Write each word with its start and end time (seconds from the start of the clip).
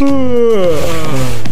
Ugh. 0.00 1.43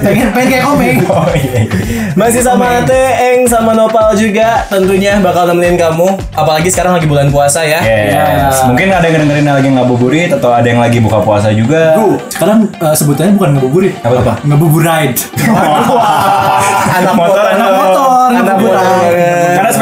Pengen 0.00 0.28
pengen 0.32 0.48
kayak 0.48 0.64
komeng 0.64 0.98
Oh 1.06 1.26
iya. 1.32 1.66
Masih 2.14 2.42
sama 2.42 2.82
Teeng 2.84 3.46
sama 3.46 3.72
Nopal 3.72 4.14
juga 4.14 4.66
tentunya 4.66 5.18
bakal 5.18 5.50
nemenin 5.50 5.78
kamu 5.78 6.06
apalagi 6.34 6.68
sekarang 6.68 6.98
lagi 6.98 7.06
bulan 7.06 7.30
puasa 7.30 7.62
ya. 7.62 7.80
Yes. 7.80 8.66
Mungkin 8.66 8.90
ada 8.90 9.06
yang 9.06 9.26
dengerin 9.26 9.46
lagi 9.46 9.68
ngabuburit 9.70 10.30
atau 10.30 10.50
ada 10.50 10.66
yang 10.66 10.78
lagi 10.78 10.98
buka 10.98 11.22
puasa 11.22 11.50
juga. 11.50 11.94
Bro, 11.96 12.18
sekarang 12.30 12.58
eh, 12.70 12.94
sebutannya 12.94 13.32
bukan 13.34 13.50
ngebuburit 13.56 13.94
Apa 14.02 14.14
tuh? 14.22 14.36
ngebuburide 14.46 15.16
Anak 17.00 17.14
motor, 17.14 17.44
anak 17.46 17.69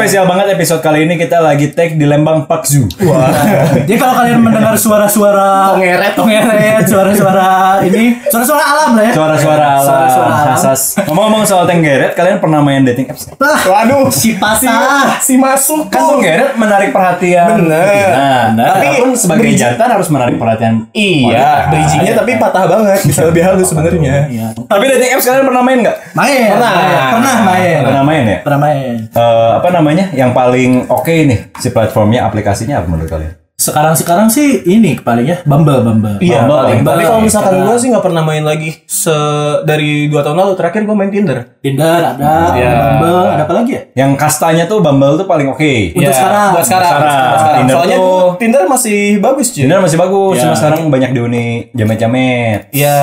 spesial 0.09 0.25
banget 0.25 0.57
episode 0.57 0.81
kali 0.81 1.05
ini 1.05 1.21
kita 1.21 1.37
lagi 1.37 1.69
take 1.69 1.93
di 1.93 2.01
Lembang 2.01 2.49
Park 2.49 2.65
Zoo. 2.65 2.89
jadi 3.85 3.93
kalau 3.93 4.17
kalian 4.17 4.41
mendengar 4.41 4.73
suara-suara 4.73 5.77
Tongeret. 5.77 6.17
tongeret 6.17 6.81
suara-suara 6.89 7.77
ini 7.85 8.17
suara-suara 8.25 8.63
alam 8.65 8.89
lah 8.97 9.03
ya 9.05 9.13
Suara-suara 9.13 9.65
alam. 9.77 9.85
Suara-suara 9.85 10.33
alam. 10.33 10.57
Asas. 10.57 10.81
Ngomong-ngomong 11.05 11.45
soal 11.45 11.69
Tenggeret, 11.69 12.17
kalian 12.17 12.41
pernah 12.41 12.57
main 12.57 12.81
dating 12.81 13.05
apps? 13.05 13.29
Lah, 13.37 13.61
Waduh, 13.61 14.09
si 14.09 14.33
pasah 14.33 15.21
si 15.21 15.37
masuk 15.37 15.93
Kan 15.93 16.17
Tenggeret 16.17 16.57
menarik 16.57 16.89
perhatian. 16.89 17.45
Bener. 17.61 18.09
Nah, 18.09 18.73
Tapi 18.73 18.89
tapi 18.89 18.97
pun 18.97 19.09
sebagai 19.13 19.53
jantan 19.53 19.93
harus 19.93 20.09
menarik 20.09 20.41
perhatian. 20.41 20.89
Iya, 20.89 21.69
bridgingnya 21.69 22.17
tapi 22.17 22.31
patah 22.41 22.65
banget, 22.65 23.05
bisa 23.05 23.29
lebih 23.29 23.45
halus 23.45 23.69
sebenarnya. 23.69 24.25
Iya. 24.25 24.47
Tapi 24.57 24.83
dating 24.89 25.09
apps 25.13 25.25
kalian 25.29 25.45
pernah 25.45 25.61
main 25.61 25.77
nggak? 25.85 25.97
main 26.17 26.49
Pernah. 26.49 26.73
pernah 27.13 27.37
main 27.45 27.77
Pernah 27.85 28.03
main 28.03 28.23
ya? 28.25 28.37
pernah 28.41 28.59
main 28.59 28.95
Eh, 29.09 29.51
apa 29.59 29.69
namanya? 29.69 29.98
Yang 30.13 30.31
paling 30.33 30.71
oke 30.87 31.13
nih 31.25 31.39
si 31.55 31.67
platformnya, 31.69 32.23
aplikasinya 32.23 32.77
apa 32.77 32.87
menurut 32.87 33.09
kalian? 33.09 33.33
sekarang 33.59 33.91
sekarang 33.91 34.27
sih 34.31 34.63
ini 34.63 34.95
paling 34.97 35.27
ya 35.27 35.37
Bumble 35.43 35.83
Bumble 35.83 36.15
Iya, 36.17 36.47
Bumble, 36.47 36.55
paling. 36.63 36.77
Bumble. 36.79 36.89
Tapi 36.89 37.03
kalau 37.03 37.19
misalkan 37.19 37.51
Sekarang. 37.51 37.67
gue 37.67 37.75
sih 37.77 37.87
nggak 37.91 38.05
pernah 38.07 38.23
main 38.23 38.39
lagi 38.41 38.69
se 38.81 39.15
dari 39.61 40.07
dua 40.07 40.23
tahun 40.23 40.37
lalu. 40.37 40.51
Terakhir 40.55 40.81
gue 40.81 40.95
main 40.95 41.11
Tinder. 41.11 41.37
Tinder 41.59 41.99
ada 41.99 42.55
Iya. 42.55 42.71
Bumble 42.95 43.19
ada 43.29 43.43
apa 43.43 43.53
lagi 43.53 43.71
ya 43.73 43.81
Yang 43.97 44.11
kastanya 44.15 44.63
tuh 44.63 44.79
Bumble 44.79 45.19
tuh 45.19 45.27
paling 45.27 45.51
oke. 45.51 45.73
Untuk 45.91 46.01
Iya, 46.01 46.15
sekarang. 46.15 46.49
Buat 46.49 46.65
sekarang. 46.65 46.87
Sekarang. 46.87 47.03
buat 47.03 47.35
sekarang. 47.37 47.59
Tinder 47.59 47.75
Soalnya 47.75 47.97
tuh- 47.99 48.31
Tinder 48.39 48.63
masih 48.65 48.99
bagus 49.19 49.47
cuy. 49.49 49.59
Tinder 49.59 49.79
masih 49.83 49.97
bagus, 49.99 50.35
cuma 50.39 50.55
sekarang 50.55 50.79
banyak 50.87 51.09
dihuni 51.11 51.45
jamet-jamet. 51.75 52.59
Iya. 52.71 52.99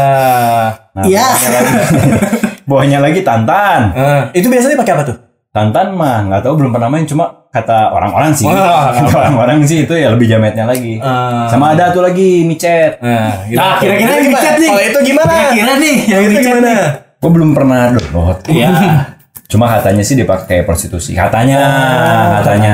Nah, 0.90 1.04
Iya. 1.04 1.26
bawahnya 1.28 1.50
lagi, 1.52 1.72
bawahnya 2.66 2.98
lagi 3.04 3.20
Tantan. 3.20 3.80
Nah, 3.92 4.22
itu 4.32 4.48
biasanya 4.48 4.72
pakai 4.74 4.94
apa 4.96 5.04
tuh? 5.04 5.16
Tantan 5.56 5.96
mah 5.96 6.28
nggak 6.28 6.44
tahu 6.44 6.54
belum 6.60 6.70
pernah 6.76 6.92
main, 6.92 7.08
cuma 7.08 7.48
kata 7.48 7.88
orang-orang 7.96 8.36
sih. 8.36 8.44
Orang-orang 8.44 9.64
sih 9.64 9.88
itu 9.88 9.94
ya 9.96 10.12
lebih 10.12 10.28
jametnya 10.28 10.68
lagi. 10.68 11.00
Ah. 11.00 11.48
Sama 11.48 11.72
ada 11.72 11.96
tuh 11.96 12.04
lagi 12.04 12.44
micet. 12.44 13.00
Nah, 13.00 13.40
gitu. 13.48 13.56
Nah, 13.56 13.80
kira-kira 13.80 14.20
dicat 14.20 14.54
nih. 14.60 14.68
Kalau 14.68 14.84
itu 14.84 14.98
gimana? 15.08 15.32
Kira-kira 15.32 15.72
nih 15.80 15.96
yang 16.04 16.22
itu 16.28 16.38
gimana? 16.44 16.68
nih. 16.68 16.80
Gue 17.16 17.30
belum 17.32 17.50
pernah 17.56 17.80
download. 17.96 18.38
Iya. 18.52 19.15
Cuma 19.46 19.70
katanya 19.70 20.02
sih 20.02 20.14
dipakai 20.14 20.62
prostitusi. 20.62 21.14
Katanya, 21.14 21.58
Ah, 21.58 22.26
katanya. 22.36 22.72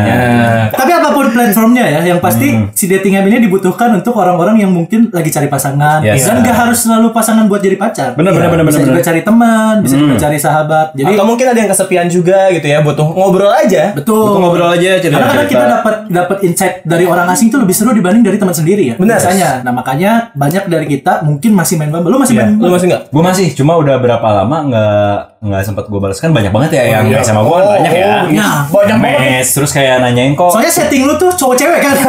Tapi 0.68 0.90
apa 0.90 1.08
pun 1.10 1.28
platformnya 1.28 1.84
ya, 1.86 2.00
yang 2.02 2.16
pasti 2.16 2.48
Hmm. 2.48 2.72
si 2.72 2.86
dating 2.86 3.12
app 3.14 3.26
ini 3.26 3.40
dibutuhkan 3.40 3.92
untuk 3.92 4.14
orang-orang 4.14 4.56
yang 4.58 4.70
mungkin 4.70 5.08
lagi 5.08 5.28
cari 5.28 5.46
pasangan 5.46 6.00
Yes. 6.00 6.24
dan 6.24 6.40
gak 6.40 6.56
harus 6.58 6.78
selalu 6.80 7.12
pasangan 7.12 7.44
buat 7.44 7.60
jadi 7.60 7.76
pacar. 7.76 8.12
Bener, 8.12 8.32
bener, 8.32 8.48
Iya. 8.48 8.52
bener, 8.52 8.64
Bisa 8.64 8.72
bener, 8.74 8.86
juga 8.86 8.96
bener. 8.96 9.06
cari 9.06 9.20
teman, 9.20 9.74
bisa 9.80 9.94
juga 9.94 10.14
Hmm. 10.14 10.22
cari 10.22 10.38
sahabat. 10.38 10.86
Jadi 10.92 11.12
Atau 11.12 11.24
mungkin 11.24 11.46
ada 11.46 11.58
yang 11.58 11.70
kesepian 11.70 12.06
juga 12.08 12.38
gitu 12.50 12.66
ya, 12.66 12.78
butuh 12.80 13.06
ngobrol 13.06 13.52
aja. 13.52 13.82
betul. 13.92 14.16
Butuh 14.22 14.40
ngobrol 14.40 14.70
aja, 14.70 14.90
cerita-cerita. 14.96 15.12
Karena 15.14 15.28
kadang 15.30 15.48
kita 15.50 15.64
dapat 15.70 15.94
dapat 16.08 16.36
insight 16.42 16.74
dari 16.82 17.04
orang 17.04 17.28
asing 17.28 17.48
itu 17.48 17.58
lebih 17.58 17.72
seru 17.72 17.92
dibanding 17.92 18.22
dari 18.22 18.36
teman 18.36 18.52
sendiri 18.52 18.82
ya. 18.82 18.94
Benar. 18.96 19.20
Biasanya. 19.20 19.50
Nah, 19.60 19.72
makanya 19.72 20.10
banyak 20.32 20.64
dari 20.66 20.86
kita 20.88 21.20
mungkin 21.22 21.52
masih 21.52 21.76
main 21.76 21.88
Bumble. 21.88 22.08
Lu 22.08 22.18
masih 22.18 22.34
Iya. 22.34 22.48
main 22.48 22.56
Lu 22.58 22.70
masih 22.70 22.86
nggak? 22.88 23.02
Gue 23.08 23.22
masih, 23.22 23.46
cuma 23.52 23.76
udah 23.76 23.96
berapa 23.98 24.24
lama 24.24 24.56
nggak 24.64 25.16
nggak 25.42 25.62
sempat 25.66 25.90
gue 25.90 25.98
balas 25.98 26.22
kan 26.22 26.30
banyak 26.30 26.54
banget 26.54 26.78
ya 26.78 27.02
yang 27.02 27.10
iya. 27.10 27.18
sama 27.18 27.42
gue 27.42 27.50
Oh, 27.50 27.74
banyak 27.74 27.90
ya. 27.90 28.30
iya. 28.30 28.50
Banyak 28.70 28.98
banget. 29.02 29.42
Mes, 29.42 29.48
terus 29.50 29.74
kayak 29.74 29.98
nanyain 29.98 30.38
kok. 30.38 30.54
Soalnya 30.54 30.70
setting 30.70 31.02
lu 31.02 31.18
tuh 31.18 31.34
cowok 31.34 31.56
cewek 31.58 31.82
kan. 31.82 31.94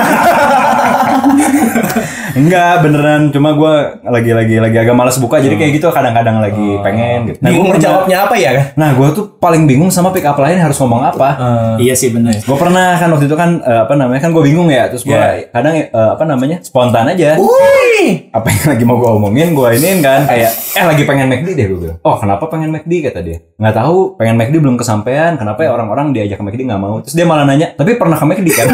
Enggak 2.33 2.81
beneran, 2.81 3.29
cuma 3.29 3.53
gue 3.53 3.73
lagi 4.03 4.31
lagi 4.33 4.55
lagi 4.57 4.77
agak 4.79 4.93
malas 4.93 5.21
buka 5.21 5.37
jadi 5.37 5.53
kayak 5.53 5.71
gitu 5.77 5.87
kadang-kadang 5.89 6.41
lagi 6.41 6.81
pengen. 6.81 7.29
Gitu. 7.29 7.37
Bingung 7.39 7.53
gua 7.63 7.71
pernah- 7.71 7.77
menjawabnya 7.77 8.17
apa 8.25 8.35
ya? 8.35 8.51
Nah 8.73 8.89
gue 8.91 9.07
tuh 9.13 9.25
paling 9.37 9.63
bingung 9.63 9.89
sama 9.89 10.09
pick 10.09 10.25
up 10.25 10.37
line 10.37 10.57
harus 10.57 10.75
ngomong 10.75 11.05
apa. 11.05 11.29
iya 11.77 11.93
sih 11.93 12.09
benar. 12.09 12.33
Gue 12.39 12.57
pernah 12.57 12.97
kan 12.97 13.09
waktu 13.09 13.25
itu 13.25 13.37
kan 13.37 13.61
eh, 13.61 13.81
apa 13.83 13.93
namanya 13.93 14.19
kan 14.19 14.33
gue 14.33 14.43
bingung 14.43 14.67
ya 14.67 14.89
terus 14.89 15.03
gue 15.03 15.13
kadang 15.49 15.73
eh, 15.77 15.87
apa 15.89 16.23
namanya 16.23 16.57
spontan 16.61 17.07
aja. 17.07 17.37
Wih. 17.37 18.33
apa 18.33 18.49
yang 18.49 18.65
lagi 18.67 18.83
mau 18.83 18.97
gue 18.97 19.05
omongin 19.07 19.53
gue 19.53 19.69
iniin 19.77 20.01
kan 20.01 20.25
kayak 20.25 20.51
eh 20.51 20.83
lagi 20.83 21.05
pengen 21.05 21.29
McD 21.29 21.49
deh 21.53 21.65
gue 21.65 21.79
bilang 21.79 21.97
oh 22.01 22.17
kenapa 22.17 22.49
pengen 22.49 22.73
McD 22.73 23.05
kata 23.05 23.21
dia 23.21 23.37
nggak 23.55 23.69
tahu 23.71 24.17
pengen 24.17 24.35
McD 24.35 24.59
belum 24.59 24.75
kesampaian 24.75 25.37
kenapa 25.37 25.61
ya 25.61 25.71
orang-orang 25.71 26.11
diajak 26.11 26.35
ke 26.35 26.43
McD 26.43 26.67
nggak 26.67 26.81
mau 26.81 26.99
terus 26.99 27.13
dia 27.13 27.23
malah 27.23 27.45
nanya 27.45 27.71
tapi 27.71 27.95
pernah 27.95 28.17
ke 28.17 28.25
McD 28.25 28.47
kan 28.49 28.67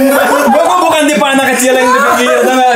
gue 0.00 0.62
tipe 1.06 1.24
anak 1.24 1.46
kecil 1.56 1.72
yang 1.72 1.88
gitu 1.88 2.30
atau 2.40 2.52
nggak 2.52 2.72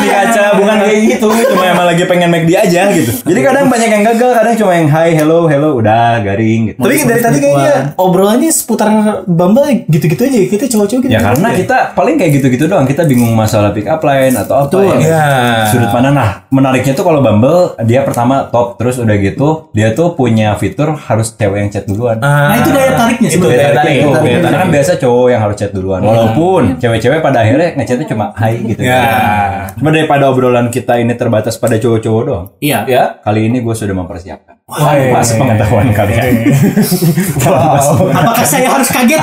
di 0.00 0.08
kaca 0.08 0.44
bukan 0.56 0.76
kayak 0.82 0.98
gitu 1.16 1.26
cuma 1.52 1.64
emang 1.66 1.86
lagi 1.86 2.02
pengen 2.06 2.28
McD 2.30 2.50
aja 2.54 2.80
gitu 2.90 3.10
jadi 3.24 3.40
kadang 3.42 3.66
banyak 3.68 3.90
yang 3.90 4.04
gagal 4.04 4.30
kadang 4.32 4.54
cuma 4.56 4.72
yang 4.74 4.88
hi 4.88 5.10
hello 5.14 5.46
hello 5.46 5.76
udah 5.76 6.22
garing 6.22 6.72
gitu 6.72 6.78
Tapi 6.80 6.94
dari 7.04 7.20
tadi 7.20 7.38
kayaknya 7.38 7.74
obrolannya 7.96 8.50
seputar 8.50 8.88
Bumble 9.24 9.86
gitu-gitu 9.88 10.22
aja. 10.24 10.38
Kita 10.46 10.64
cowok-cowok 10.68 11.00
gitu. 11.04 11.12
Ya 11.12 11.20
karena 11.20 11.48
kita 11.52 11.76
paling 11.92 12.16
kayak 12.16 12.32
gitu-gitu 12.40 12.64
doang. 12.68 12.86
Kita 12.86 13.02
bingung 13.04 13.32
masalah 13.34 13.72
pick 13.72 13.88
up 13.88 14.00
line 14.00 14.34
atau 14.34 14.66
apa 14.66 14.76
ya. 14.80 14.96
Ya. 15.00 15.24
Sudut 15.72 15.90
pandang. 15.90 16.14
Nah, 16.14 16.46
menariknya 16.48 16.94
tuh 16.94 17.04
kalau 17.04 17.20
Bumble 17.20 17.74
dia 17.84 18.04
pertama 18.04 18.46
top 18.48 18.76
terus 18.78 19.00
udah 19.00 19.16
gitu 19.16 19.68
dia 19.72 19.92
tuh 19.92 20.14
punya 20.14 20.54
fitur 20.56 20.94
harus 20.94 21.32
cewek 21.34 21.58
yang 21.66 21.70
chat 21.70 21.84
duluan. 21.84 22.20
Nah, 22.20 22.54
itu 22.58 22.70
daya 22.70 22.92
tariknya 22.94 23.28
Itu 23.32 23.36
sebenarnya. 23.42 23.58
daya 23.58 23.64
Daya 23.64 23.74
tarik. 23.74 23.84
tarik 23.84 23.94
itu. 23.96 24.08
Daya 24.08 24.20
tarik. 24.22 24.42
Karena 24.44 24.58
kan 24.58 24.68
biasa 24.70 24.90
cowok 25.00 25.26
yang 25.30 25.40
harus 25.42 25.56
chat 25.56 25.70
duluan. 25.72 26.00
Walaupun 26.04 26.62
cewek-cewek 27.04 27.20
pada 27.20 27.44
akhirnya 27.44 27.68
ngechatnya 27.76 28.06
cuma 28.08 28.26
hai 28.40 28.54
gitu. 28.64 28.80
Ya. 28.80 29.04
Cuma 29.76 29.92
daripada 29.92 30.32
obrolan 30.32 30.72
kita 30.72 30.96
ini 30.96 31.12
terbatas 31.12 31.60
pada 31.60 31.76
cowok-cowok 31.76 32.22
doang. 32.24 32.46
Iya. 32.64 32.88
Ya. 32.88 33.04
Kali 33.20 33.52
ini 33.52 33.60
gue 33.60 33.74
sudah 33.76 33.92
mempersiapkan. 33.92 34.64
Wah. 34.64 34.96
Tanpa 34.96 35.20
sepengetahuan 35.20 35.92
kalian. 35.92 36.24
Wow. 37.44 38.08
Apakah 38.08 38.46
saya 38.48 38.72
harus 38.72 38.88
kaget? 38.88 39.20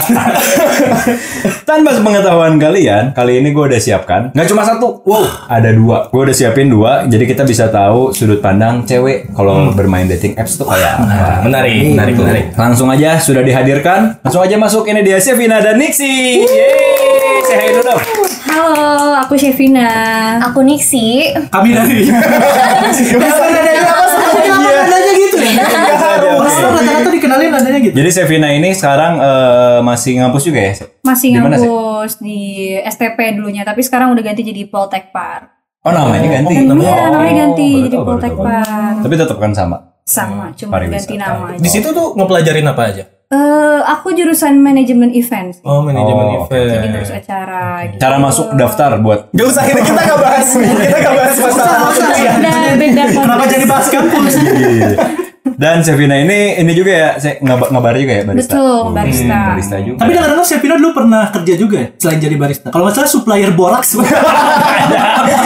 Tanpa 1.69 1.97
sepengetahuan 1.97 2.61
kalian, 2.61 3.17
kali 3.17 3.41
ini 3.41 3.49
gue 3.49 3.63
udah 3.65 3.81
siapkan. 3.81 4.29
Nggak 4.37 4.47
cuma 4.53 4.61
satu, 4.61 5.01
wow, 5.01 5.49
ada 5.49 5.73
dua. 5.73 6.13
Gue 6.13 6.29
udah 6.29 6.35
siapin 6.37 6.69
dua, 6.69 7.09
jadi 7.09 7.25
kita 7.25 7.41
bisa 7.49 7.73
tahu 7.73 8.13
sudut 8.13 8.37
pandang 8.37 8.85
cewek 8.85 9.33
kalau 9.33 9.73
bermain 9.73 10.05
dating 10.05 10.37
apps 10.37 10.61
tuh 10.61 10.69
kayak 10.69 11.01
apa. 11.01 11.49
Menarik, 11.49 11.97
menarik, 11.97 12.13
menarik. 12.21 12.45
Langsung 12.53 12.93
aja 12.93 13.17
sudah 13.17 13.41
dihadirkan. 13.41 14.21
Langsung 14.21 14.45
aja 14.45 14.55
masuk 14.61 14.85
ini 14.93 15.01
dia 15.01 15.17
Sevina 15.17 15.57
dan 15.57 15.81
Nixie. 15.81 16.45
Yeay, 16.45 16.80
say 17.43 17.55
hi 17.57 17.67
dulu 17.71 17.83
dong. 17.83 18.01
Halo, 18.43 18.73
aku 19.17 19.33
Shevina. 19.35 19.89
Aku 20.43 20.59
Nixie. 20.61 21.33
Kami 21.49 21.69
dari. 21.71 22.05
Gitu 25.11 25.37
ya. 25.37 25.63
Orang 26.21 26.53
rata-rata 26.73 27.09
dikenalin 27.11 27.49
nadanya 27.51 27.79
gitu. 27.81 27.93
Jadi 27.93 28.09
Sevina 28.11 28.49
ini 28.49 28.71
sekarang 28.71 29.19
eh, 29.19 29.79
masih 29.81 30.19
ngampus 30.19 30.43
juga 30.43 30.59
ya? 30.61 30.73
Masih 31.01 31.29
Di 31.31 31.39
mana 31.39 31.55
sih? 31.55 31.67
ngampus 31.67 32.11
di 32.19 32.39
STP 32.79 33.17
dulunya, 33.35 33.63
tapi 33.63 33.81
sekarang 33.81 34.11
udah 34.11 34.23
ganti 34.23 34.41
jadi 34.41 34.65
Poltek 34.67 35.11
Par. 35.11 35.51
Oh 35.81 35.89
namanya 35.91 36.29
ganti. 36.31 36.53
Iya, 36.55 36.69
Oh, 36.69 37.09
namanya 37.11 37.33
ganti 37.45 37.67
baru 37.71 37.85
jadi 37.87 37.97
Poltek 37.99 38.33
tahu. 38.33 38.43
Par. 38.43 38.93
Tapi 39.01 39.13
tetap 39.15 39.37
kan 39.37 39.51
sama. 39.51 39.77
Sama, 40.01 40.45
cuma 40.53 40.71
ganti 40.79 41.15
nama 41.15 41.53
aja. 41.53 41.61
Di 41.61 41.69
situ 41.69 41.87
tuh 41.91 42.17
ngepelajarin 42.17 42.65
apa 42.65 42.83
aja? 42.85 43.03
Eh, 43.31 43.79
aku 43.87 44.11
jurusan 44.11 44.59
manajemen 44.59 45.15
event. 45.15 45.55
Oh, 45.63 45.79
manajemen 45.79 46.35
Oh, 46.35 46.43
oke. 46.43 46.51
Jadi 46.51 46.67
event. 46.67 46.91
ngurus 46.91 47.11
acara 47.15 47.63
gitu. 47.87 47.95
Cara 47.97 48.15
masuk 48.19 48.47
daftar 48.53 48.99
buat 48.99 49.31
Gak 49.31 49.47
usah 49.47 49.63
kita 49.63 49.79
kita 49.81 50.01
gak 50.03 50.19
bahas 50.19 50.47
kita 50.51 50.97
gak 50.99 51.13
bahas 51.15 51.35
masalah 51.39 51.79
Usah, 51.95 52.11
usah. 52.11 52.75
beda 52.75 53.03
Kenapa 53.07 53.43
jadi 53.47 53.65
bahas 53.65 53.87
kampus? 53.87 54.33
Dan 55.41 55.81
Sevina 55.81 56.13
ini 56.13 56.53
ini 56.55 56.69
juga 56.71 56.93
ya, 56.93 57.09
saya 57.17 57.41
ngabar, 57.41 57.73
ngabar 57.73 57.97
juga 57.97 58.13
ya 58.13 58.23
barista. 58.23 58.53
Betul, 58.53 58.81
barista. 58.93 59.33
Hmm, 59.33 59.49
barista 59.49 59.75
juga. 59.81 59.97
Tapi 59.97 60.11
dengar-dengar 60.13 60.45
Sevina 60.45 60.75
dulu 60.77 60.89
pernah 60.93 61.23
kerja 61.29 61.53
juga 61.57 61.75
ya 61.81 61.87
selain 61.97 62.19
jadi 62.21 62.35
barista. 62.37 62.67
Kalau 62.69 62.85
nggak 62.85 62.95
salah 62.95 63.09
supplier 63.09 63.51
borax. 63.51 63.83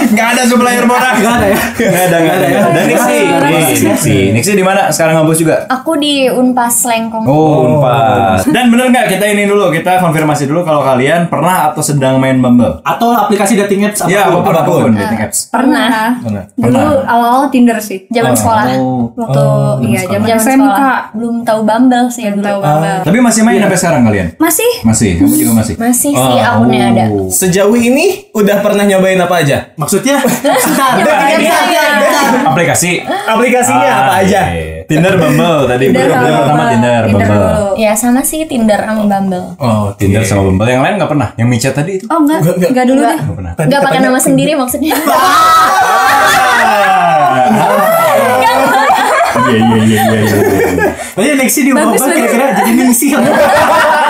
Nggak 0.05 0.27
ada 0.35 0.43
supplier 0.45 0.83
borak. 0.83 1.15
Nggak 1.19 1.35
ada 1.35 1.47
ya? 1.47 1.57
Nggak 1.75 2.03
ada, 2.07 2.17
nggak 2.17 2.35
ada. 2.35 2.47
Dan 2.71 2.83
Nixi, 2.85 3.17
ada. 3.25 3.47
Nih, 3.47 3.63
Nixi, 3.83 4.17
Nixi 4.35 4.51
di 4.53 4.63
mana? 4.63 4.91
Sekarang 4.91 5.21
ngampus 5.21 5.39
juga. 5.39 5.55
Aku 5.67 5.95
di 5.95 6.27
Unpas 6.27 6.75
Lengkong. 6.85 7.23
Oh, 7.27 7.67
Unpas. 7.69 8.47
Dan 8.47 8.71
bener 8.71 8.91
nggak 8.91 9.07
kita 9.09 9.25
ini 9.27 9.47
dulu 9.47 9.71
kita 9.71 9.99
konfirmasi 9.99 10.47
dulu 10.47 10.63
kalau 10.63 10.83
kalian 10.83 11.27
pernah 11.27 11.71
atau 11.71 11.81
sedang 11.81 12.19
main 12.19 12.39
Bumble? 12.39 12.79
Atau 12.83 13.11
aplikasi 13.11 13.55
dating 13.57 13.87
apps 13.87 14.03
Ya, 14.05 14.27
apa 14.27 14.39
pun. 14.39 14.43
apa 14.43 14.43
pun, 14.43 14.55
apa 14.55 14.63
pun 14.63 14.75
apa 14.75 14.83
pun. 14.85 14.91
dating 14.95 15.21
apps. 15.23 15.39
Pernah. 15.49 15.89
Pernah. 16.19 16.43
Dulu 16.55 16.83
awal-awal 17.03 17.47
Tinder 17.49 17.77
sih. 17.79 18.07
Zaman 18.11 18.33
sekolah. 18.35 18.65
Waktu 19.15 19.43
iya 19.87 20.01
zaman 20.03 20.25
Zaman 20.25 20.39
SMK. 20.39 20.65
sekolah. 20.65 20.99
Belum 21.11 21.35
tahu 21.41 21.59
Bumble 21.61 22.05
sih 22.07 22.21
ya 22.21 22.29
Belum 22.29 22.39
dulu. 22.39 22.47
tahu 22.47 22.59
Bumble. 22.61 22.97
Tapi 23.03 23.17
masih 23.19 23.41
main 23.41 23.59
sampai 23.59 23.77
sekarang 23.77 24.01
kalian? 24.03 24.27
Masih? 24.35 24.71
Masih, 24.81 25.11
kamu 25.17 25.35
juga 25.35 25.53
masih. 25.55 25.75
Masih 25.77 26.11
sih 26.11 26.37
akunnya 26.39 26.83
ada. 26.89 27.05
Sejauh 27.29 27.75
ini 27.75 28.05
udah 28.31 28.57
pernah 28.59 28.83
nyobain 28.83 29.17
apa 29.17 29.35
aja? 29.37 29.57
Maksudnya? 29.75 30.15
Aplikasi. 32.45 33.01
Aplikasinya 33.05 33.87
Ah, 33.87 34.01
apa 34.01 34.13
aja? 34.21 34.39
iya, 34.47 34.63
iya. 34.71 34.81
Tinder, 34.85 35.13
Bumble 35.15 35.65
tadi. 35.65 35.85
Tinder 35.87 36.05
sama 36.05 36.21
pertama 36.21 36.45
Bumble. 36.45 36.69
Tinder, 36.69 37.01
Tinder 37.03 37.27
Bumble. 37.27 37.41
dulu. 37.47 37.73
Ya 37.75 37.91
sama 37.93 38.21
sih 38.21 38.39
Tinder 38.45 38.79
sama 38.79 39.03
Bumble. 39.03 39.45
Oh, 39.57 39.89
Tinder 39.93 40.21
sama 40.21 40.41
Bumble. 40.43 40.67
Yang 40.67 40.81
lain 40.81 40.93
nggak 40.95 41.09
pernah? 41.09 41.29
Yang 41.35 41.47
micet 41.49 41.73
tadi 41.73 41.91
itu? 41.95 42.05
Oh 42.05 42.19
enggak, 42.19 42.39
enggak 42.63 42.85
dulu 42.85 43.01
deh. 43.01 43.17
Nggak 43.17 43.35
pernah. 43.35 43.51
Gak 43.57 43.81
pakai 43.81 43.99
nama 43.99 44.19
sendiri 44.19 44.53
maksudnya. 44.53 44.93
Iya, 49.45 49.61
iya, 49.61 49.83
iya, 49.85 50.01
iya, 50.05 50.21
iya. 50.25 50.89
Jadi 51.15 51.33
Nexi 51.37 51.59
di 51.63 51.71
Bagus, 51.71 52.01
Bumble 52.01 52.01
bagus. 52.01 52.15
kira-kira 52.17 52.45
jadi 52.59 52.71
Ningsi 52.75 53.07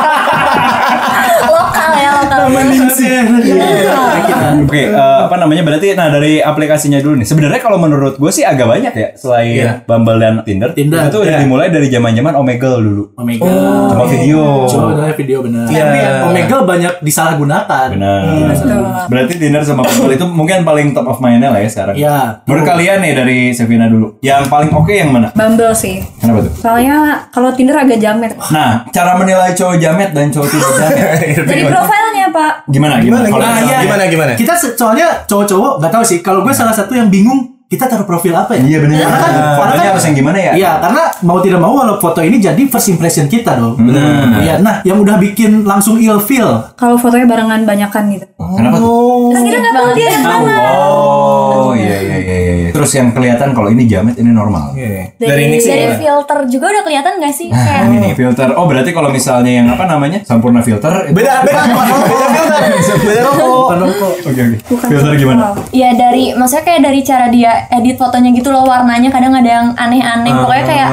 Oke, 4.65 4.81
eh, 4.91 5.19
apa 5.25 5.35
namanya? 5.39 5.63
Berarti 5.65 5.97
nah 5.97 6.07
dari 6.11 6.39
aplikasinya 6.39 6.99
dulu 7.01 7.21
nih. 7.21 7.27
Sebenarnya 7.27 7.61
kalau 7.61 7.77
menurut 7.81 8.15
gue 8.17 8.31
sih 8.31 8.45
agak 8.45 8.67
banyak 8.67 8.93
ya 8.93 9.09
selain 9.17 9.55
Iya. 9.55 9.71
Bumble 9.87 10.19
dan 10.19 10.33
Tinder. 10.43 10.69
Tinder, 10.75 11.07
itu 11.07 11.17
udah 11.23 11.37
iya. 11.37 11.41
dimulai 11.45 11.67
dari 11.71 11.87
zaman-zaman 11.87 12.33
Omegle 12.35 12.77
dulu. 12.81 13.03
Omega. 13.15 13.47
Cuma 13.93 14.05
video. 14.09 14.43
Cuma 14.67 15.07
video 15.15 15.37
benar. 15.45 15.65
Iya. 15.69 15.83
Tapi 15.85 15.99
Omega 16.27 16.57
banyak 16.65 16.93
disalahgunakan. 17.05 17.87
Benar. 17.95 18.21
Betul. 18.51 18.83
Berarti 19.07 19.33
Tinder 19.39 19.61
sama 19.63 19.81
Bumble 19.87 20.13
itu 20.17 20.25
mungkin 20.27 20.67
paling 20.67 20.91
top 20.91 21.07
of 21.07 21.17
mind-nya 21.23 21.49
lah 21.53 21.61
ya 21.61 21.69
sekarang. 21.69 21.95
Iya. 21.95 22.17
Menurut 22.45 22.65
kalian 22.65 22.97
nih 23.01 23.13
dari 23.15 23.37
Sevina 23.55 23.87
dulu, 23.87 24.19
yang 24.19 24.43
paling 24.49 24.71
oke 24.73 24.91
yang 24.91 25.13
mana? 25.13 25.31
Bumble 25.31 25.71
sih. 25.71 26.03
Kenapa 26.19 26.45
tuh? 26.49 26.53
Soalnya 26.59 27.29
kalau 27.31 27.53
Tinder 27.55 27.77
agak 27.77 28.01
jamet. 28.01 28.33
Nah, 28.51 28.83
cara 28.91 29.15
menilai 29.15 29.55
cowok 29.55 29.77
jamet 29.79 30.09
dan 30.11 30.27
cowok 30.33 30.47
tidak 30.51 30.71
jamet. 30.75 31.05
Dari 31.45 31.63
profilnya, 31.73 32.25
Pak. 32.35 32.53
Gimana? 32.67 32.99
Gimana? 32.99 33.25
Kalau 33.25 33.39
Nah, 33.39 33.59
iya. 33.61 33.79
Gimana 33.81 34.03
gimana? 34.05 34.31
Kita 34.35 34.53
soalnya 34.55 35.07
cowok-cowok 35.23 35.71
nggak 35.79 35.91
tahu 35.91 36.03
sih. 36.03 36.19
Kalau 36.19 36.43
gue 36.43 36.51
salah 36.51 36.71
satu 36.71 36.91
yang 36.91 37.07
bingung 37.07 37.39
kita 37.65 37.89
taruh 37.89 38.05
profil 38.05 38.29
apa 38.31 38.53
ya? 38.53 38.61
Iya 38.61 38.77
benar. 38.77 38.97
Karena 39.01 39.17
kan- 39.17 39.25
karena 39.25 39.55
Fotonya 39.57 39.73
kan- 39.79 39.89
harus 39.89 40.03
yang 40.05 40.15
gimana 40.15 40.37
ya? 40.37 40.51
Iya, 40.53 40.71
karena 40.79 41.01
mau 41.19 41.37
tidak 41.41 41.59
mau 41.59 41.73
kalau 41.73 41.95
foto 41.97 42.19
ini 42.21 42.37
jadi 42.37 42.61
first 42.65 42.87
impression 42.89 43.25
kita 43.25 43.51
dong. 43.55 43.73
Benar. 43.75 44.37
Iya, 44.37 44.53
nah 44.59 44.75
yang 44.83 45.01
udah 45.01 45.17
bikin 45.17 45.63
langsung 45.63 45.97
ill 45.97 46.19
feel. 46.19 46.45
Kalau 46.75 46.93
fotonya 46.95 47.25
barengan 47.25 47.65
banyakan 47.65 48.03
gitu. 48.11 48.25
Kenapa 48.37 48.77
tuh? 48.77 49.04
Terus 49.31 49.43
kita 49.43 49.57
nggak 49.57 49.73
tahu 49.73 49.87
dia 49.91 50.07
yang 50.09 50.23
mana. 50.23 50.55
Oh, 50.85 51.71
iya 51.73 51.97
iya 51.97 52.17
iya 52.17 52.37
iya. 52.37 52.69
Terus 52.69 52.91
yang 52.91 53.09
kelihatan 53.09 53.49
kalau 53.51 53.69
ini 53.69 53.83
jamet 53.85 54.15
ini 54.15 54.29
normal. 54.29 54.71
Oke. 54.71 55.15
Dari, 55.15 55.25
Dari 55.25 55.43
dari 55.55 55.59
gimana? 55.81 55.95
filter 55.97 56.39
juga 56.45 56.65
udah 56.69 56.83
kelihatan 56.83 57.13
gak 57.17 57.31
sih? 57.31 57.47
Nah, 57.47 57.57
Kayak 57.57 57.81
ini 57.85 57.97
nih 58.01 58.13
filter. 58.13 58.47
Oh, 58.53 58.65
berarti 58.65 58.91
kalau 58.91 59.09
misalnya 59.09 59.51
yang 59.53 59.67
apa 59.67 59.83
namanya? 59.85 60.19
Sampurna 60.21 60.59
filter. 60.59 60.91
itu- 61.05 61.15
Beda 61.15 61.39
beda 61.41 61.61
beda 61.65 61.85
filter. 61.95 62.99
Beda 62.99 63.21
rokok. 63.23 64.13
Oke 64.23 64.41
oke. 64.41 64.57
Filter 64.85 65.13
gimana? 65.15 65.43
ya 65.71 65.89
dari 65.93 66.31
maksudnya 66.31 66.63
kayak 66.63 66.81
dari 66.83 66.99
cara 67.01 67.25
dia 67.27 67.51
edit 67.69 67.95
fotonya 67.95 68.31
gitu 68.31 68.49
loh 68.49 68.63
warnanya 68.63 69.09
kadang 69.09 69.33
ada 69.33 69.49
yang 69.51 69.67
aneh-aneh 69.73 70.31
pokoknya 70.33 70.65
kayak 70.65 70.89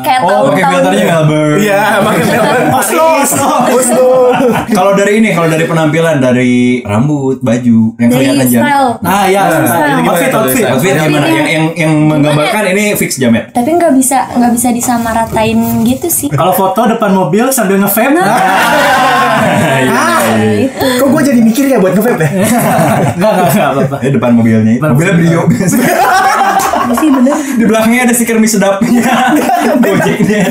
kayak 0.00 0.20
Oh, 0.24 0.48
pakai 0.48 0.62
tahun-tahun 0.62 0.72
filternya 0.72 1.04
Melbourne. 1.06 1.58
Iya, 1.60 1.80
pakai. 2.00 2.22
Oslo, 2.80 3.06
Oslo. 3.20 3.48
Oslo. 3.68 4.06
Kalau 4.68 4.92
dari 4.94 5.12
ini, 5.16 5.30
kalau 5.30 5.46
dari 5.46 5.64
penampilan 5.64 6.16
dari 6.18 6.54
rambut, 6.82 7.38
baju 7.40 7.63
yang 7.66 8.08
Dari 8.08 8.24
kelihatan 8.26 8.46
jamet. 8.46 8.64
style. 8.64 8.90
Nah, 9.00 9.22
ya, 9.24 9.42
Nah, 9.44 9.54
ini 9.54 9.94
gimana 9.96 10.10
outfit, 10.10 10.28
tuh, 10.28 10.38
outfit. 10.40 10.60
Desa? 10.60 10.72
Outfit 10.72 10.94
gimana? 10.98 11.26
Yang 11.26 11.48
yang 11.48 11.64
yang 11.74 11.92
menggambarkan 12.04 12.62
ini 12.70 12.84
fix 12.94 13.10
jamet. 13.14 13.44
tapi 13.50 13.70
nggak 13.72 13.92
bisa 13.92 14.18
nggak 14.30 14.52
bisa 14.52 14.68
disamaratain 14.70 15.56
gitu 15.82 16.08
sih 16.08 16.28
Kalau 16.28 16.52
foto 16.52 16.80
depan 16.86 17.10
mobil 17.10 17.48
sambil 17.48 17.78
nge-vape, 17.78 18.12
nah, 18.12 18.26
Kok 20.74 21.08
gue 21.08 21.22
jadi 21.22 21.40
mikir 21.40 21.64
ya 21.66 21.78
buat 21.78 21.92
nge-vape 21.92 22.18
ya? 22.18 22.30
enggak, 23.14 23.30
enggak, 23.30 23.48
enggak 23.48 23.68
apa-apa. 23.70 23.96
Depan 24.04 24.30
mobilnya. 24.32 24.72
Mobilnya 24.80 25.14
Brio. 26.86 27.00
sih 27.00 27.08
bener. 27.08 27.34
Di 27.56 27.64
belakangnya 27.64 28.00
ada 28.04 28.14
stiker 28.14 28.36
mie 28.36 28.50
sedapnya. 28.50 29.02
Gojeknya. 29.80 30.42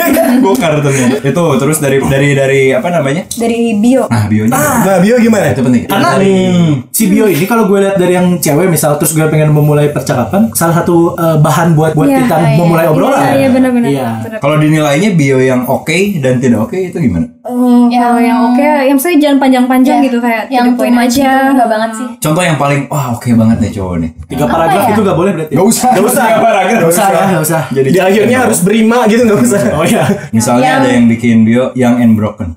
Gokar 0.41 0.81
ternyata. 0.81 1.17
Itu 1.21 1.43
terus 1.57 1.77
dari 1.77 1.97
dari 2.01 2.29
dari 2.33 2.61
apa 2.71 2.89
namanya? 2.89 3.23
Dari 3.29 3.77
bio. 3.77 4.05
Nah, 4.07 4.25
bionya. 4.25 4.53
Nah, 4.53 4.97
bio 4.99 5.15
gimana? 5.17 5.45
itu 5.49 5.61
penting. 5.61 5.83
Karena 5.85 6.09
Hmm. 6.13 6.87
si 6.89 7.09
bio 7.09 7.25
ini 7.27 7.43
kalau 7.43 7.67
gue 7.67 7.79
lihat 7.81 7.95
dari 7.97 8.13
yang 8.15 8.39
cewek 8.39 8.69
misal 8.69 8.95
terus 8.95 9.11
gue 9.11 9.25
pengen 9.27 9.51
memulai 9.51 9.89
percakapan, 9.89 10.49
salah 10.53 10.81
satu 10.81 11.13
eh, 11.13 11.37
bahan 11.41 11.73
buat 11.73 11.93
buat 11.93 12.07
Iya, 12.07 12.25
kita 12.25 12.35
iya, 12.37 12.57
memulai 12.57 12.85
obrolan. 12.87 13.19
Iya, 13.19 13.33
iya 13.35 13.49
benar-benar. 13.49 13.89
Iya. 13.89 14.07
Benar. 14.23 14.39
Kalau 14.39 14.55
dinilainya 14.57 15.09
bio 15.13 15.37
yang 15.37 15.65
oke 15.65 15.97
dan 16.21 16.37
tidak 16.39 16.69
oke 16.69 16.77
itu 16.77 16.97
gimana? 16.97 17.32
Oh, 17.43 17.91
kalau 17.91 18.23
yang 18.23 18.39
oke, 18.39 18.63
yang 18.63 18.95
saya 18.95 19.19
jangan 19.19 19.35
panjang-panjang 19.35 19.99
Ya, 19.99 20.05
gitu 20.07 20.23
kayak 20.23 20.47
yang 20.47 20.79
point 20.79 20.95
aja 20.95 21.51
enggak 21.51 21.67
banget 21.67 21.91
sih 21.99 22.07
Contoh 22.23 22.39
yang 22.39 22.55
paling 22.55 22.87
wah 22.87 23.11
oke 23.11 23.27
banget 23.35 23.57
nih 23.59 23.71
cowok 23.75 23.95
nih. 23.99 24.09
Tiga 24.31 24.47
Apa 24.47 24.53
paragraf 24.55 24.83
ya? 24.87 24.91
itu 24.95 25.01
gak 25.03 25.17
boleh 25.19 25.31
berarti. 25.35 25.51
Gak 25.51 25.67
usah, 25.67 25.89
gak 25.91 26.05
usah. 26.07 26.23
Gak 26.23 26.39
paragraf, 26.39 26.79
Gak 26.79 26.91
usah 26.95 27.05
ya, 27.11 27.23
gak 27.27 27.43
usah. 27.43 27.61
Jadi 27.75 27.87
Di 27.91 27.99
akhirnya 27.99 28.37
harus 28.47 28.59
berima 28.63 28.97
gitu 29.11 29.21
nggak 29.27 29.41
usah. 29.43 29.59
Oh 29.75 29.83
iya. 29.83 30.03
Misalnya 30.31 30.63
Yang- 30.63 30.79
ada 30.79 30.89
yang 30.95 31.05
bikin 31.11 31.35
bio 31.43 31.65
yang 31.75 31.99
and 31.99 32.15
broken. 32.15 32.55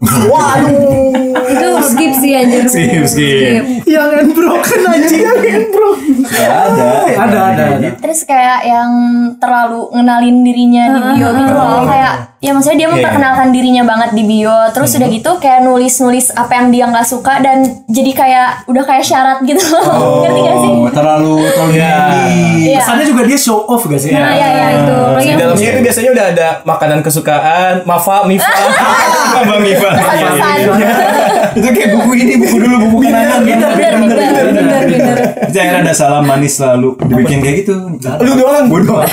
Itu 1.47 1.69
skip 1.83 2.12
sih 2.23 2.33
anjir. 2.38 2.62
Skip, 2.71 3.05
skip. 3.11 3.75
Yang 3.87 4.09
unbroken 4.19 4.81
anjing, 4.83 5.23
yang 5.27 5.38
unbroken. 5.38 6.15
ada. 6.27 6.91
Ada, 7.06 7.38
ada, 7.55 7.65
ada. 7.79 7.88
terus 8.03 8.27
kayak 8.27 8.67
yang 8.67 8.91
terlalu 9.38 9.87
ngenalin 9.94 10.43
dirinya 10.43 10.85
di 10.91 11.00
bio 11.15 11.29
gitu 11.31 11.53
loh 11.55 11.87
kayak 11.87 12.15
ya 12.43 12.50
maksudnya 12.53 12.79
dia 12.85 12.88
memperkenalkan 12.93 13.49
dirinya 13.55 13.83
banget 13.87 14.11
di 14.12 14.23
bio 14.27 14.59
terus 14.75 14.91
udah 14.99 15.09
gitu 15.09 15.31
kayak 15.38 15.65
nulis-nulis 15.65 16.35
apa 16.35 16.53
yang 16.59 16.67
dia 16.75 16.85
nggak 16.91 17.06
suka 17.06 17.41
dan 17.41 17.62
jadi 17.87 18.11
kayak 18.12 18.49
udah 18.67 18.85
kayak 18.85 19.05
syarat 19.06 19.38
gitu 19.47 19.62
loh 19.71 19.87
ngerti 20.27 20.41
gak 20.43 20.59
sih 20.61 20.73
Oh, 20.77 20.93
terlalu 20.93 21.43
terlalu. 21.50 21.75
Iya. 21.81 22.79
Kesannya 22.79 23.06
juga 23.09 23.23
dia 23.27 23.38
show 23.38 23.65
off 23.67 23.88
gak 23.88 23.99
sih? 23.99 24.12
Nah, 24.12 24.35
ya 24.35 24.49
ya 24.50 24.67
itu. 24.77 24.97
Lagi 25.19 25.31
Di 25.33 25.35
dalamnya 25.41 25.69
itu 25.73 25.81
biasanya 25.83 26.11
udah 26.12 26.27
ada 26.37 26.49
makanan 26.62 26.99
kesukaan, 27.03 27.75
Mafa, 27.83 28.29
Mifa. 28.29 28.44
Bang. 29.47 29.62
Pesan. 29.67 31.25
Itu 31.56 31.69
kayak 31.73 31.91
buku 31.97 32.11
ini, 32.20 32.32
buku 32.37 32.56
dulu, 32.61 32.76
buku 32.85 32.97
kenangan. 33.08 33.41
bener 33.43 33.70
bener 33.81 33.94
bener 34.05 34.82
bener 34.93 35.17
Itu 35.49 35.56
akhirnya 35.56 35.81
ada 35.88 35.93
salam 35.97 36.25
manis 36.29 36.61
selalu 36.61 37.00
dibikin 37.09 37.40
kayak 37.40 37.64
gitu. 37.64 37.75
Lu 37.97 38.33
doang. 38.37 38.69
Gue 38.69 38.85
doang. 38.85 39.09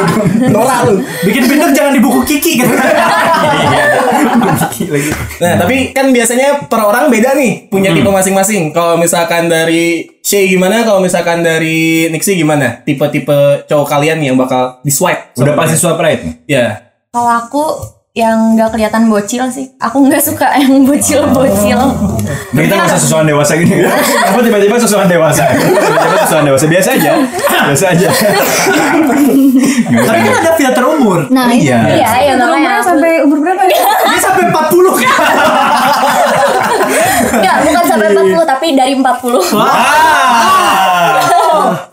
Norak 0.54 0.78
lu. 0.86 1.02
Bikin 1.26 1.42
pinter 1.50 1.70
jangan 1.74 1.92
di 1.92 2.00
buku 2.00 2.22
Kiki 2.22 2.62
lagi. 4.88 5.10
Nah, 5.38 5.54
tapi 5.54 5.94
kan 5.94 6.10
biasanya 6.10 6.66
per 6.66 6.82
orang 6.82 7.06
beda 7.10 7.38
nih, 7.38 7.70
punya 7.70 7.94
tipe 7.94 8.10
masing-masing. 8.10 8.74
Kalau 8.74 8.98
misalkan 8.98 9.46
dari 9.46 10.18
Shay 10.18 10.50
gimana? 10.50 10.82
Kalau 10.82 10.98
misalkan 10.98 11.40
dari 11.46 12.10
Nixie 12.10 12.36
gimana? 12.36 12.82
Tipe-tipe 12.82 13.64
cowok 13.64 13.86
kalian 13.86 14.18
yang 14.20 14.36
bakal 14.36 14.82
di 14.82 14.90
swipe? 14.90 15.32
Udah 15.38 15.54
pasti 15.54 15.78
swipe 15.78 16.00
right. 16.02 16.20
Ya. 16.44 16.90
kalau 17.08 17.32
aku 17.40 17.64
yang 18.18 18.58
nggak 18.58 18.74
kelihatan 18.74 19.06
bocil 19.06 19.46
sih 19.46 19.70
aku 19.78 20.02
nggak 20.02 20.18
suka 20.18 20.50
yang 20.62 20.82
bocil 20.82 21.22
bocil 21.30 21.78
Nah, 22.48 22.60
kita 22.60 22.74
nggak 22.74 22.90
usah 22.90 22.98
susuan 22.98 23.24
dewasa 23.24 23.52
gini? 23.54 23.84
Apa 23.84 24.40
tiba-tiba 24.40 24.74
susuan 24.76 25.04
dewasa? 25.04 25.48
Tiba-tiba 25.48 26.16
susuan 26.24 26.44
dewasa 26.44 26.64
biasa 26.64 26.88
aja, 26.92 27.12
biasa 27.68 27.84
aja. 27.92 28.08
Tapi 29.84 30.18
kan 30.18 30.34
ada 30.34 30.52
filter 30.52 30.84
umur. 30.84 31.28
Nah, 31.28 31.52
Iya. 31.52 31.76
iya 31.88 32.08
ya 32.24 32.32
Itu 32.34 32.42
makanya 32.42 32.80
sampai 32.80 33.20
umur 33.20 33.38
berapa 33.40 33.62
ya? 33.64 33.80
Dia 33.84 34.18
sampai 34.18 34.44
40 34.48 34.92
kan. 34.96 35.12
Enggak, 37.36 37.56
bukan 37.64 37.84
sampai 37.86 38.08
40 38.12 38.44
tapi 38.44 38.66
dari 38.74 38.92
40 38.96 39.40
Ah. 39.52 41.20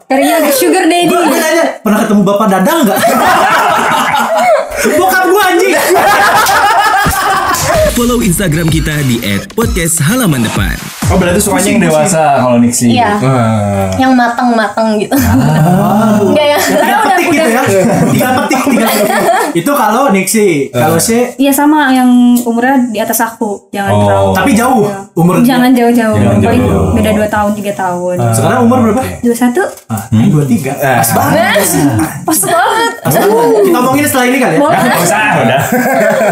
Carinya 0.06 0.36
agak 0.40 0.54
sugar 0.54 0.84
daddy. 0.86 1.10
Gue 1.10 1.20
nanya, 1.26 1.66
pernah 1.82 2.00
ketemu 2.00 2.22
Bapak 2.24 2.48
Dadang 2.50 2.80
nggak? 2.84 3.00
Bokap 5.00 5.26
gue 5.26 5.42
anjing. 5.42 5.74
Follow 7.96 8.20
Instagram 8.20 8.68
kita 8.68 8.92
di 9.08 9.16
@podcasthalamandepan. 9.56 10.76
Oh 11.06 11.16
berarti 11.16 11.40
sukanya 11.40 11.70
yang 11.70 11.82
dewasa 11.86 12.42
kalau 12.42 12.58
Nixie. 12.58 12.92
Iya. 12.92 13.22
Yang 13.96 14.12
matang-matang 14.12 15.00
gitu. 15.00 15.16
Enggak 15.16 16.46
ya. 16.46 16.60
Udah 16.60 16.98
petik 17.06 17.28
gitu 17.30 17.46
ya. 17.46 17.62
Tiga 18.12 18.30
petik, 18.36 18.62
tiga 18.68 18.88
petik. 18.90 19.14
Itu 19.56 19.72
kalau 19.72 20.10
Nixie, 20.10 20.68
kalau 20.70 20.98
si 20.98 21.24
Iya 21.38 21.54
sama 21.54 21.88
yang 21.90 22.10
umurnya 22.42 22.84
di 22.90 23.00
atas 23.00 23.22
aku, 23.22 23.70
jangan 23.70 23.92
Oh. 23.92 24.02
terlalu. 24.04 24.32
tapi 24.36 24.52
jauh 24.52 24.84
umur. 25.16 25.36
Jangan 25.40 25.72
jauh-jauh, 25.72 26.18
Jangan 26.18 26.38
paling 26.42 26.64
jauh. 26.66 26.92
beda 26.92 27.10
2 27.14 27.30
tahun, 27.30 27.52
3 27.54 27.72
tahun. 27.72 28.16
Sekarang 28.34 28.60
umur 28.66 28.78
berapa? 28.84 29.04
Dua 29.22 29.36
satu, 29.38 29.62
Ah, 29.88 30.04
dua 30.12 30.44
tiga. 30.44 30.74
Pas 30.76 31.10
banget. 31.14 31.64
Pas 32.26 32.40
banget. 32.44 32.92
Pas 33.00 33.14
banget. 33.16 33.64
Ini 34.26 34.38
kali 34.38 34.54
ya. 34.56 34.60
Nggak 34.62 35.00
usah, 35.00 35.24
udah. 35.44 35.60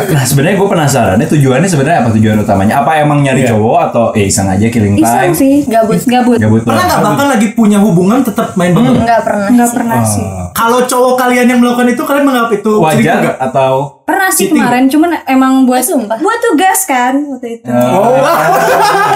Nah, 0.10 0.24
sebenarnya 0.24 0.56
gue 0.56 0.70
penasaran, 0.70 1.16
ini 1.16 1.28
tujuannya 1.28 1.66
sebenarnya 1.66 2.00
apa 2.02 2.10
tujuan 2.12 2.38
utamanya? 2.40 2.74
Apa 2.80 2.92
emang 3.00 3.22
nyari 3.22 3.44
cowok 3.44 3.78
atau 3.88 4.04
eh 4.14 4.26
iseng 4.26 4.48
aja 4.48 4.66
killing 4.66 4.96
Iseng 4.96 5.30
time? 5.30 5.34
sih, 5.34 5.54
Gabut. 5.64 6.00
gabut. 6.04 6.38
Gabut 6.38 6.62
Pernah 6.64 6.84
nggak 6.84 7.02
bahkan 7.02 7.28
lagi 7.30 7.48
punya 7.54 7.78
hubungan 7.78 8.20
tetap 8.22 8.54
main 8.54 8.72
Bumble? 8.72 8.98
Enggak 8.98 9.22
pernah. 9.22 9.48
Enggak 9.48 9.70
sih. 9.70 9.76
pernah 9.76 10.00
sih. 10.04 10.26
Kalau 10.54 10.80
cowok 10.84 11.14
kalian 11.16 11.46
yang 11.48 11.60
melakukan 11.60 11.88
itu 11.90 12.02
kalian 12.02 12.26
menganggap 12.26 12.52
itu 12.54 12.72
Wajar 12.78 13.18
nggak? 13.22 13.38
atau 13.42 13.72
Pernah 14.04 14.28
sih 14.28 14.46
Cheating. 14.46 14.60
kemarin, 14.60 14.84
cuman 14.86 15.10
emang 15.24 15.54
buat 15.64 15.80
Sumpah. 15.80 16.20
buat 16.20 16.36
tugas 16.38 16.84
kan 16.84 17.24
waktu 17.26 17.56
itu. 17.56 17.72
Oh, 17.72 18.20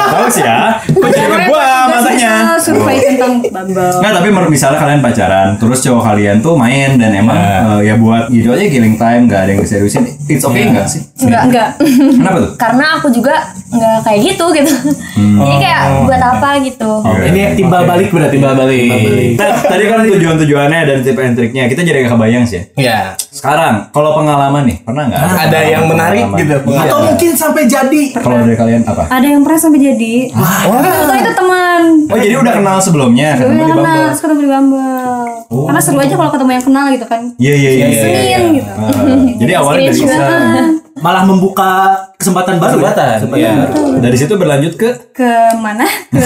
tahu 0.09 0.27
sih 0.29 0.41
ya? 0.41 0.79
Kok 0.79 1.09
jadi 1.09 1.27
ke 1.27 1.45
gua 1.45 1.67
matanya? 1.89 2.55
survei 2.57 2.95
tentang 3.05 3.43
Bumble. 3.43 3.83
Nggak, 3.93 4.13
tapi 4.13 4.27
mer- 4.29 4.47
misalnya 4.47 4.79
kalian 4.79 4.99
pacaran, 4.99 5.47
terus 5.55 5.79
cowok 5.81 6.03
kalian 6.05 6.37
tuh 6.39 6.55
main 6.55 6.95
dan 6.95 7.11
emang 7.13 7.35
eh, 7.35 7.79
ya 7.83 7.95
buat 7.95 8.29
gitu 8.29 8.47
aja 8.49 8.63
killing 8.63 8.95
time, 8.95 9.27
nggak 9.27 9.41
ada 9.41 9.49
yang 9.49 9.61
diseriusin. 9.61 10.07
It's 10.25 10.41
okay 10.41 10.63
nggak 10.65 10.87
sih? 10.87 11.03
Enggak. 11.19 11.43
Enggak. 11.45 11.69
Kenapa 12.13 12.37
tuh? 12.39 12.51
Karena 12.55 12.85
aku 12.95 13.07
juga 13.09 13.35
nggak 13.67 13.97
kayak 14.01 14.19
gitu 14.25 14.45
gitu. 14.53 14.73
Jadi 15.17 15.55
kayak 15.57 15.81
buat 16.03 16.21
apa 16.21 16.49
gitu. 16.63 16.91
ini 17.25 17.41
timbal 17.53 17.83
balik 17.83 18.07
berarti. 18.07 18.33
Timbal 18.33 18.55
balik. 18.55 19.35
Nah, 19.35 19.51
tadi 19.61 19.83
kan 19.85 19.99
tujuan-tujuannya 20.15 20.79
dan 20.85 20.97
tip 21.01 21.17
and 21.17 21.35
triknya 21.35 21.67
kita 21.67 21.81
jadi 21.81 21.97
nggak 22.01 22.13
kebayang 22.13 22.43
sih. 22.43 22.63
ya. 22.73 22.87
Ya. 22.87 22.99
Sekarang, 23.27 23.91
kalau 23.91 24.15
pengalaman 24.15 24.65
nih, 24.65 24.76
pernah 24.83 25.03
nggak? 25.09 25.21
Ada 25.49 25.59
yang 25.65 25.83
menarik 25.89 26.23
pengalaman? 26.29 26.41
gitu. 26.41 26.55
Atau 26.77 26.97
mungkin 27.05 27.31
sampai 27.37 27.63
jadi. 27.65 28.03
Kalau 28.17 28.37
dari 28.43 28.57
kalian 28.57 28.81
apa? 28.85 29.03
Ada 29.09 29.27
yang 29.27 29.41
pernah 29.45 29.59
sampai 29.59 29.79
jadi. 29.81 30.15
Atau 30.33 31.15
itu 31.15 31.31
teman. 31.33 31.81
Oh 32.07 32.17
jadi 32.17 32.35
udah 32.39 32.53
kenal 32.57 32.77
sebelumnya, 32.81 33.29
ketemu 33.35 33.41
Sebelumnya 33.41 33.65
di 33.65 33.73
kenal, 33.73 33.83
Bumble. 33.85 34.05
terus 34.07 34.19
ketemu 34.21 34.39
di 34.39 34.49
Bumble. 34.49 35.25
Karena 35.47 35.81
seru 35.81 35.99
aja 35.99 36.15
kalau 36.15 36.31
ketemu 36.33 36.51
yang 36.51 36.65
kenal 36.65 36.85
gitu 36.91 37.05
kan. 37.05 37.21
Iya 37.37 37.53
iya 37.55 37.69
iya. 37.71 37.85
iya, 37.87 38.01
Senin 38.01 38.23
iya. 38.23 38.37
gitu. 38.57 38.71
Ah, 38.73 38.91
jadi 39.37 39.51
awalnya 39.59 39.91
dari. 39.91 40.65
Malah 40.97 41.23
membuka 41.29 41.71
kesempatan 42.17 42.57
baru. 42.57 42.65
ya? 42.75 42.89
Kesempatan, 42.89 43.15
Kesempatan 43.15 43.39
iya. 43.39 43.53
baru. 43.63 43.83
dari 43.97 44.17
situ 44.17 44.33
berlanjut 44.33 44.73
ke 44.73 44.89
Ke 45.11 45.31
mana? 45.55 45.85
Ke 45.85 46.17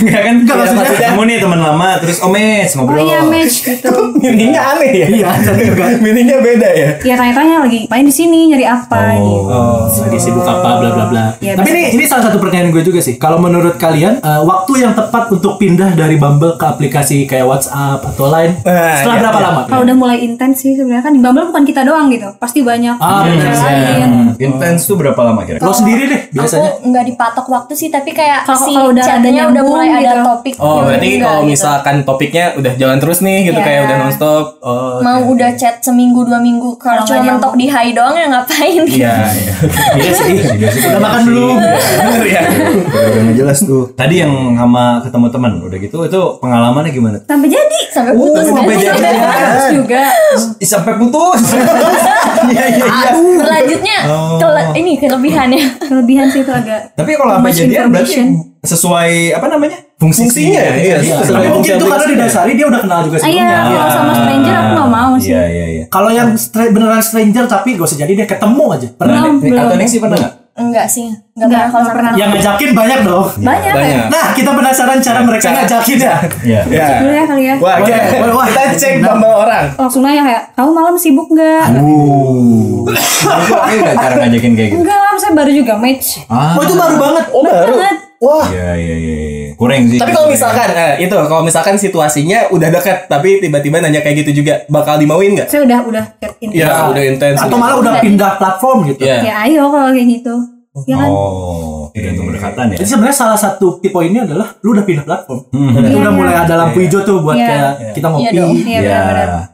Enggak 0.00 0.20
kan? 0.22 0.34
Enggak, 0.38 0.56
maksudnya- 0.66 0.88
ketemu 0.90 1.22
nih 1.24 1.36
teman 1.38 1.60
lama 1.60 1.88
terus 1.96 2.18
omes 2.20 2.68
Oh 2.70 2.76
ngobrol. 2.78 3.00
iya 3.02 3.20
match 3.22 3.56
gitu. 3.62 3.90
Mininya 4.22 4.60
aneh 4.70 4.92
ya. 4.94 5.06
Iya. 5.10 5.28
Mininya 6.04 6.36
beda 6.38 6.68
ya. 6.70 6.90
Ya 6.98 7.14
tanya-tanya 7.14 7.56
lagi 7.60 7.84
main 7.86 8.02
di 8.02 8.12
sini 8.12 8.48
nyari 8.48 8.64
apa 8.64 8.96
gitu. 9.14 9.44
Oh, 9.44 9.84
lagi 9.84 10.18
sibuk 10.18 10.42
apa 10.42 10.70
bla 10.74 10.90
bla 10.90 11.04
bla. 11.06 11.24
Iya, 11.38 11.52
Tapi 11.54 11.68
ini 11.70 11.82
ini 11.94 12.04
salah 12.04 12.24
satu 12.24 12.36
pertanyaan 12.38 12.68
gue 12.70 12.82
juga 12.82 13.00
sih. 13.00 13.16
Kalau 13.16 13.36
menurut 13.36 13.76
kalian 13.76 14.18
eh, 14.18 14.42
waktu 14.42 14.72
yang 14.80 14.92
tepat 14.92 15.28
untuk 15.30 15.56
pindah 15.56 15.92
dari 15.92 16.16
Bumble 16.16 16.56
ke 16.56 16.64
aplikasi 16.66 17.24
kayak 17.24 17.44
WhatsApp 17.44 18.00
atau 18.04 18.24
Line 18.26 18.56
Nah, 18.62 18.96
setelah 18.96 19.14
iya, 19.14 19.22
berapa 19.22 19.38
iya. 19.38 19.46
lama? 19.46 19.60
Kalau 19.66 19.82
udah 19.82 19.96
mulai 19.96 20.18
intens 20.20 20.60
sih 20.60 20.72
sebenarnya 20.72 21.02
kan 21.02 21.12
di 21.12 21.20
Bumble 21.20 21.46
bukan 21.46 21.64
kita 21.64 21.80
doang 21.82 22.08
gitu. 22.08 22.28
Pasti 22.34 22.60
banyak 22.60 22.96
Ah, 22.96 23.24
lain. 23.24 24.36
Intens 24.36 24.84
tuh 24.84 24.93
berapa 24.94 25.20
lama 25.20 25.40
kira? 25.42 25.58
Lo 25.58 25.70
sendiri 25.70 26.04
deh 26.04 26.20
biasanya. 26.30 26.70
Aku 26.72 26.86
nggak 26.86 27.04
dipatok 27.06 27.46
waktu 27.48 27.72
sih, 27.72 27.88
tapi 27.88 28.10
kayak 28.10 28.42
Kalau- 28.42 28.60
si 28.60 28.72
kalau 28.72 28.90
udah 28.90 29.02
ada 29.02 29.10
chatnya 29.20 29.42
udah 29.44 29.62
mulai 29.62 29.88
ada 29.90 30.00
gitu. 30.00 30.22
topik. 30.24 30.54
Oh, 30.56 30.78
berarti 30.82 31.08
kalau 31.16 31.40
gitu. 31.40 31.50
misalkan 31.50 31.96
topiknya 32.02 32.44
udah 32.54 32.72
jalan 32.74 32.98
terus 32.98 33.18
nih 33.20 33.38
gitu 33.44 33.56
Iya. 33.56 33.64
kayak 33.64 33.80
udah 33.84 33.96
nonstop. 33.98 34.44
Oh. 34.60 34.98
mau 35.00 35.20
udah 35.26 35.50
chat 35.54 35.78
seminggu 35.78 36.24
dua 36.24 36.38
minggu 36.38 36.74
kalau 36.76 37.04
cuma 37.04 37.20
mentok 37.22 37.54
di 37.54 37.66
high 37.66 37.92
doang 37.92 38.14
ya 38.14 38.26
ngapain? 38.26 38.82
Iya, 38.84 39.14
iya. 39.28 39.54
Iya 40.00 40.12
sih. 40.12 40.34
Udah 40.86 41.00
makan 41.00 41.22
belum? 41.24 41.56
Bener 41.56 42.24
ya. 42.26 42.42
Udah 42.44 43.02
udah 43.04 43.20
nggak 43.20 43.33
jelas 43.44 43.58
tuh. 43.60 43.84
Tadi 44.00 44.14
yang 44.16 44.32
sama 44.54 44.82
ketemu 44.98 45.26
teman 45.28 45.52
udah 45.60 45.78
gitu 45.78 45.98
itu 46.02 46.20
pengalamannya 46.38 46.90
gimana? 46.90 47.18
Sampai 47.22 47.46
jadi. 47.46 47.80
Sampai 47.86 48.12
putus 48.12 48.44
kan? 48.44 48.56
sampai 48.56 48.74
jadi. 48.76 49.10
Terus 49.22 49.66
juga 49.72 50.02
Sampai 50.58 50.94
putus. 50.96 51.40
Iya 52.44 52.66
iya 52.68 52.84
iya. 52.84 53.10
Berlanjutnya 53.14 53.98
Oh. 54.04 54.36
kele- 54.36 54.76
ini 54.76 54.92
kelebihannya. 54.94 55.80
kelebihan 55.80 56.28
sih 56.28 56.40
itu 56.40 56.52
agak 56.52 56.92
Tapi 56.92 57.12
kalau 57.14 57.38
sampai 57.38 57.52
jadian 57.52 57.88
berarti 57.88 58.20
sesuai 58.60 59.10
apa 59.32 59.46
namanya? 59.46 59.78
Fungsinya 59.96 60.36
ya. 60.54 60.72
Iya. 60.74 60.96
Iya, 61.00 61.16
sesuai 61.22 61.36
Tapi 61.38 61.48
mungkin 61.50 61.72
itu 61.74 61.86
karena 61.86 62.06
didasari 62.06 62.52
dia 62.52 62.66
udah 62.66 62.80
kenal 62.80 63.00
juga 63.02 63.16
Ah, 63.16 63.24
Iya, 63.24 63.32
sebelumnya. 63.40 63.64
kalau 63.70 63.90
sama 63.90 64.12
stranger 64.14 64.54
aku 64.54 64.72
gak 64.74 64.90
mau 64.90 65.12
sih. 65.16 65.30
Iya 65.30 65.42
iya 65.46 65.66
iya. 65.70 65.84
Kalau 65.86 66.10
yang 66.10 66.28
stra- 66.34 66.68
beneran 66.68 67.00
stranger 67.00 67.44
tapi 67.46 67.68
gak 67.74 67.86
usah 67.86 67.98
jadi 67.98 68.12
dia 68.14 68.26
ketemu 68.26 68.64
aja. 68.68 68.88
Pernah? 68.90 69.16
Belum, 69.18 69.34
Nih, 69.38 69.50
Atau 69.50 69.64
belum. 69.66 69.80
Nexi 69.80 69.96
pernah 69.98 70.16
nggak? 70.18 70.32
Enggak 70.54 70.86
sih, 70.86 71.10
enggak 71.34 71.50
Enggak, 71.50 71.50
pernah 71.50 71.66
kalau 71.66 71.82
sama 71.82 71.94
pernah. 71.98 72.10
Yang 72.14 72.30
ngajakin 72.30 72.70
banyak 72.72 72.98
dong. 73.02 73.26
Banyak 73.42 73.62
ya. 73.64 73.74
Banyak. 73.74 74.06
Nah, 74.06 74.26
kita 74.38 74.50
penasaran 74.54 74.98
cara 75.02 75.20
mereka 75.20 75.42
Cara- 75.42 75.56
ngajakin 75.58 75.98
ya. 75.98 76.14
Iya. 76.46 76.60
Ya. 76.70 76.86
Dulu 76.94 77.10
ya 77.10 77.24
kali 77.26 77.42
ya. 77.42 77.54
Wah, 77.58 77.74
Boleh, 77.74 77.86
kita, 77.90 78.18
boleh, 78.22 78.34
wah. 78.38 78.46
kita 78.46 78.62
cek 78.72 78.94
Bumble 79.00 79.34
orang. 79.34 79.64
Langsung 79.74 80.00
nanya 80.00 80.22
kayak, 80.22 80.42
kamu 80.54 80.70
malam 80.70 80.94
sibuk 80.94 81.26
nggak? 81.28 81.66
Uh. 81.74 82.86
Itu 82.86 83.52
oke 83.52 83.74
nggak 83.76 83.96
cara 83.98 84.14
ngajakin 84.16 84.52
kayak 84.54 84.68
gitu? 84.70 84.78
Enggak 84.78 84.94
lah, 84.96 85.12
saya 85.18 85.32
baru 85.34 85.50
juga 85.50 85.74
match. 85.74 86.06
Ah. 86.30 86.54
Oh, 86.54 86.62
itu 86.62 86.74
baru 86.74 86.96
banget. 86.96 87.24
Oh, 87.30 87.42
baru. 87.42 87.74
Banget. 87.74 87.96
Wah. 88.24 88.46
Iya 88.48 88.70
iya 88.80 88.94
iya. 88.96 89.14
iya. 89.20 89.50
Kurang 89.54 89.86
sih. 89.86 90.00
Tapi 90.00 90.10
kalau 90.16 90.28
misalkan 90.32 90.68
eh, 90.72 90.94
itu 91.04 91.14
kalau 91.14 91.42
misalkan 91.44 91.76
situasinya 91.76 92.48
udah 92.50 92.68
dekat 92.72 93.06
tapi 93.06 93.44
tiba-tiba 93.44 93.84
nanya 93.84 94.00
kayak 94.00 94.24
gitu 94.24 94.42
juga 94.42 94.64
bakal 94.72 94.96
dimauin 94.96 95.36
nggak? 95.36 95.48
Saya 95.52 95.62
udah 95.68 95.78
udah 95.84 96.04
chat 96.18 96.32
intens. 96.40 96.58
Ya, 96.58 96.88
udah 96.88 97.02
intens. 97.04 97.38
Atau 97.38 97.56
malah 97.60 97.76
udah 97.78 97.94
pindah 98.00 98.32
platform 98.40 98.78
gitu. 98.88 99.04
Iya. 99.04 99.18
Ya 99.22 99.34
ayo 99.46 99.68
kalau 99.68 99.92
kayak 99.92 100.08
gitu. 100.08 100.34
Ya 100.90 100.98
kan? 100.98 101.06
Oh, 101.06 101.86
tergantung 101.94 102.34
pendekatan 102.34 102.74
ya. 102.74 102.76
Jadi 102.82 102.88
sebenarnya 102.90 103.14
salah 103.14 103.38
satu 103.38 103.78
tip 103.78 103.94
poinnya 103.94 104.26
adalah 104.26 104.58
lu 104.58 104.74
udah 104.74 104.82
pindah 104.82 105.06
platform. 105.06 105.46
Hmm. 105.54 105.70
Iya, 105.70 106.02
udah 106.02 106.10
iya. 106.10 106.10
mulai 106.10 106.34
ada 106.34 106.54
lampu 106.58 106.82
hijau 106.82 107.06
tuh 107.06 107.22
buat 107.22 107.38
Iya. 107.38 107.46
kayak 107.46 107.72
kita 107.94 108.06
ngopi. 108.10 108.26
Iya. 108.26 108.42
Iya 108.42 108.80
Iya. 108.82 108.98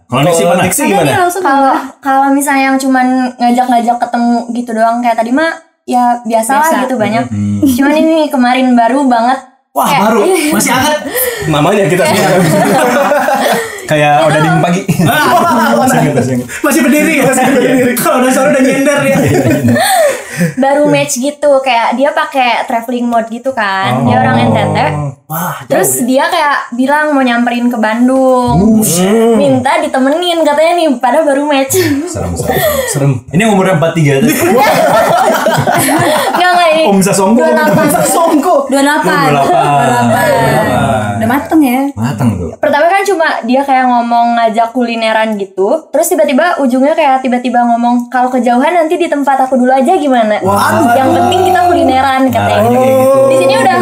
Kalau 0.08 0.24
Kalau? 0.32 0.56
Nixi 0.64 0.80
Ada 0.82 0.88
gimana? 0.88 1.04
nih 1.12 1.20
langsung 1.20 1.44
Kalau 1.44 1.72
kalau 2.00 2.28
misalnya 2.32 2.64
yang 2.72 2.78
cuman 2.80 3.06
ngajak-ngajak 3.36 3.96
ketemu 4.00 4.36
gitu 4.56 4.70
doang 4.72 4.98
kayak 5.04 5.16
tadi 5.20 5.30
mah 5.30 5.50
ya 5.90 6.22
biasa 6.22 6.50
lah 6.54 6.62
Biasa. 6.62 6.82
gitu 6.86 6.94
banyak. 6.94 7.24
Hmm. 7.26 7.58
Cuman 7.66 7.94
ini 7.96 8.30
kemarin 8.30 8.66
baru 8.72 9.02
banget. 9.04 9.38
Wah, 9.70 9.86
Kayak- 9.86 10.02
baru. 10.06 10.20
Masih 10.54 10.70
hangat. 10.70 10.98
Mamanya 11.46 11.84
kita. 11.90 12.04
Kayak 13.84 14.14
udah 14.30 14.38
dingin 14.38 14.60
pagi. 14.62 14.82
Masih 16.64 16.80
berdiri 16.82 17.14
masih 17.20 17.42
berdiri. 17.50 17.92
Kalau 17.96 18.22
udah 18.22 18.30
sore 18.30 18.48
udah 18.52 18.62
nyender 18.62 18.98
ya. 19.04 19.16
Baru 20.56 20.88
match 20.88 21.20
gitu 21.20 21.60
kayak 21.60 21.96
dia 21.96 22.12
pakai 22.12 22.64
traveling 22.66 23.06
mode 23.06 23.28
gitu 23.28 23.52
kan. 23.52 24.04
Dia 24.04 24.20
orang 24.20 24.36
NTT. 24.50 24.78
Wah, 25.30 25.62
Terus 25.70 26.02
ya. 26.02 26.06
dia 26.10 26.24
kayak 26.26 26.74
bilang 26.74 27.14
mau 27.14 27.22
nyamperin 27.22 27.70
ke 27.70 27.78
Bandung. 27.78 28.82
Minta 29.38 29.78
ditemenin 29.78 30.42
katanya 30.42 30.72
nih 30.74 30.90
pada 30.98 31.22
baru 31.22 31.46
match. 31.46 31.78
Serem 32.10 32.34
serem. 32.34 32.58
Serem. 32.90 33.12
Ini 33.30 33.46
umurnya 33.46 33.78
43 33.78 34.26
tadi. 34.26 34.34
Enggak 36.34 36.50
enggak 36.50 36.68
ini. 36.74 36.82
Oh, 36.90 36.94
bisa 36.98 37.14
sombong. 37.14 37.46
28. 37.46 38.10
Songko. 38.10 38.66
28. 38.74 38.74
28. 38.74 40.99
Udah 41.20 41.28
mateng 41.28 41.60
ya. 41.60 41.80
Matang 41.92 42.28
tuh. 42.40 42.50
Pertama 42.56 42.86
kan 42.88 43.02
cuma 43.04 43.28
dia 43.44 43.60
kayak 43.60 43.86
ngomong 43.88 44.26
ngajak 44.40 44.72
kulineran 44.72 45.36
gitu. 45.36 45.88
Terus 45.92 46.06
tiba-tiba 46.08 46.56
ujungnya 46.64 46.96
kayak 46.96 47.20
tiba-tiba 47.20 47.60
ngomong 47.68 48.08
kalau 48.08 48.32
kejauhan 48.32 48.72
nanti 48.72 48.96
di 48.96 49.04
tempat 49.04 49.44
aku 49.44 49.60
dulu 49.60 49.68
aja 49.68 50.00
gimana? 50.00 50.40
Waduh. 50.40 50.96
Yang 50.96 51.10
penting 51.20 51.40
kita 51.52 51.60
kulineran 51.68 52.22
katanya 52.32 52.48
Arahnya 52.50 52.70
gitu. 52.70 52.80
kayak 52.80 52.98
gitu. 53.04 53.20
Di 53.20 53.36
sini 53.36 53.54
udah 53.60 53.80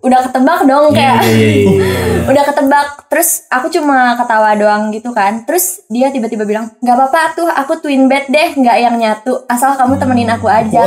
udah 0.00 0.20
ketebak 0.26 0.60
dong 0.66 0.86
kayak. 0.90 1.18
Iya, 1.22 1.30
iya, 1.30 1.48
iya, 1.48 1.70
iya. 1.78 2.20
udah 2.32 2.42
ketebak. 2.50 2.88
Terus 3.10 3.28
aku 3.50 3.66
cuma 3.70 4.14
ketawa 4.18 4.50
doang 4.58 4.82
gitu 4.90 5.10
kan. 5.10 5.32
Terus 5.46 5.82
dia 5.90 6.10
tiba-tiba 6.10 6.42
bilang, 6.46 6.70
"Gak 6.82 6.94
apa-apa 6.94 7.20
tuh, 7.34 7.48
aku 7.50 7.78
twin 7.82 8.06
bed 8.06 8.30
deh, 8.30 8.48
nggak 8.58 8.76
yang 8.82 8.94
nyatu. 8.98 9.46
Asal 9.46 9.74
kamu 9.74 9.98
temenin 9.98 10.30
aku 10.30 10.46
aja. 10.46 10.86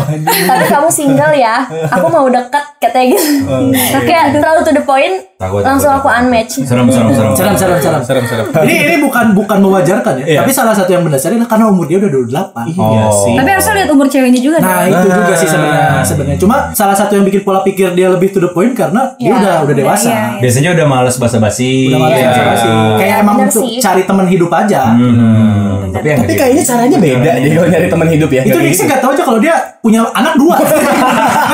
Tapi 0.50 0.66
kamu 0.68 0.90
single 0.92 1.36
ya. 1.36 1.64
Aku 1.92 2.08
mau 2.08 2.28
deket 2.28 2.64
katanya 2.80 3.16
gitu. 3.16 4.00
kayak 4.04 4.36
terlalu 4.36 4.60
to 4.64 4.72
the 4.76 4.84
point. 4.84 5.16
Takut, 5.44 5.60
langsung 5.62 5.92
takut, 5.92 6.02
aku 6.02 6.10
unmatch. 6.16 6.54
Serem 6.62 6.88
serem 6.88 7.10
serem. 7.10 7.34
Serem, 7.34 7.56
serem, 7.56 7.78
serem. 7.78 8.02
Serem 8.02 8.24
serem. 8.26 8.46
Ini 8.64 8.74
ini 8.82 8.96
bukan 9.00 9.26
bukan 9.34 9.58
mewajarkan 9.60 10.14
ya, 10.18 10.26
Iya. 10.26 10.40
tapi 10.40 10.52
salah 10.52 10.72
satu 10.72 10.90
yang 10.90 11.04
mendasari 11.04 11.36
adalah 11.36 11.50
karena 11.50 11.66
umur 11.68 11.86
dia 11.86 11.98
udah 11.98 12.10
28. 12.10 12.66
Iya 12.66 13.04
Oh. 13.04 13.12
sih. 13.14 13.34
Tapi 13.34 13.50
harusnya 13.50 13.74
lihat 13.76 13.90
umur 13.90 14.08
ceweknya 14.08 14.40
juga 14.40 14.58
Nah, 14.58 14.70
dong. 14.82 14.92
itu 14.94 15.08
juga 15.10 15.34
sih 15.36 15.48
sebenarnya 15.48 16.02
sebenarnya. 16.02 16.38
Cuma 16.38 16.56
salah 16.72 16.96
satu 16.96 17.12
yang 17.14 17.26
bikin 17.26 17.42
pola 17.42 17.60
pikir 17.62 17.92
dia 17.92 18.08
lebih 18.08 18.30
to 18.30 18.40
the 18.40 18.50
point 18.50 18.72
karena 18.72 19.12
dia 19.14 19.28
Ya, 19.28 19.36
udah 19.36 19.56
udah 19.64 19.76
dewasa. 19.76 20.08
iya, 20.08 20.16
iya. 20.16 20.42
Biasanya 20.42 20.70
udah 20.74 20.86
males 20.86 21.16
basa-basi. 21.16 21.72
Udah 21.88 22.00
malas 22.00 22.16
Iya. 22.16 22.28
basa-basi. 22.30 22.68
Kayak 22.96 23.16
emang 23.20 23.36
Bener 23.36 23.48
untuk 23.50 23.64
sih. 23.64 23.78
cari 23.80 24.04
teman 24.04 24.26
hidup 24.26 24.52
aja. 24.52 24.82
Hmm. 24.90 25.92
Tapi 25.92 26.08
Tapi 26.10 26.26
kayak 26.26 26.40
kayaknya 26.40 26.64
caranya 26.66 26.98
beda 26.98 27.32
kalau 27.54 27.68
nyari 27.70 27.88
teman 27.88 28.08
hidup 28.10 28.30
ya. 28.30 28.42
Itu 28.42 28.50
Kayak 28.52 28.66
Nixie 28.66 28.80
gitu. 28.80 28.90
gak 28.90 29.00
tahu 29.00 29.12
aja 29.14 29.24
kalau 29.24 29.40
dia 29.40 29.56
punya 29.80 30.02
anak 30.10 30.34
dua. 30.36 30.56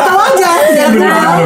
gak 0.91 1.17
tahu 1.19 1.43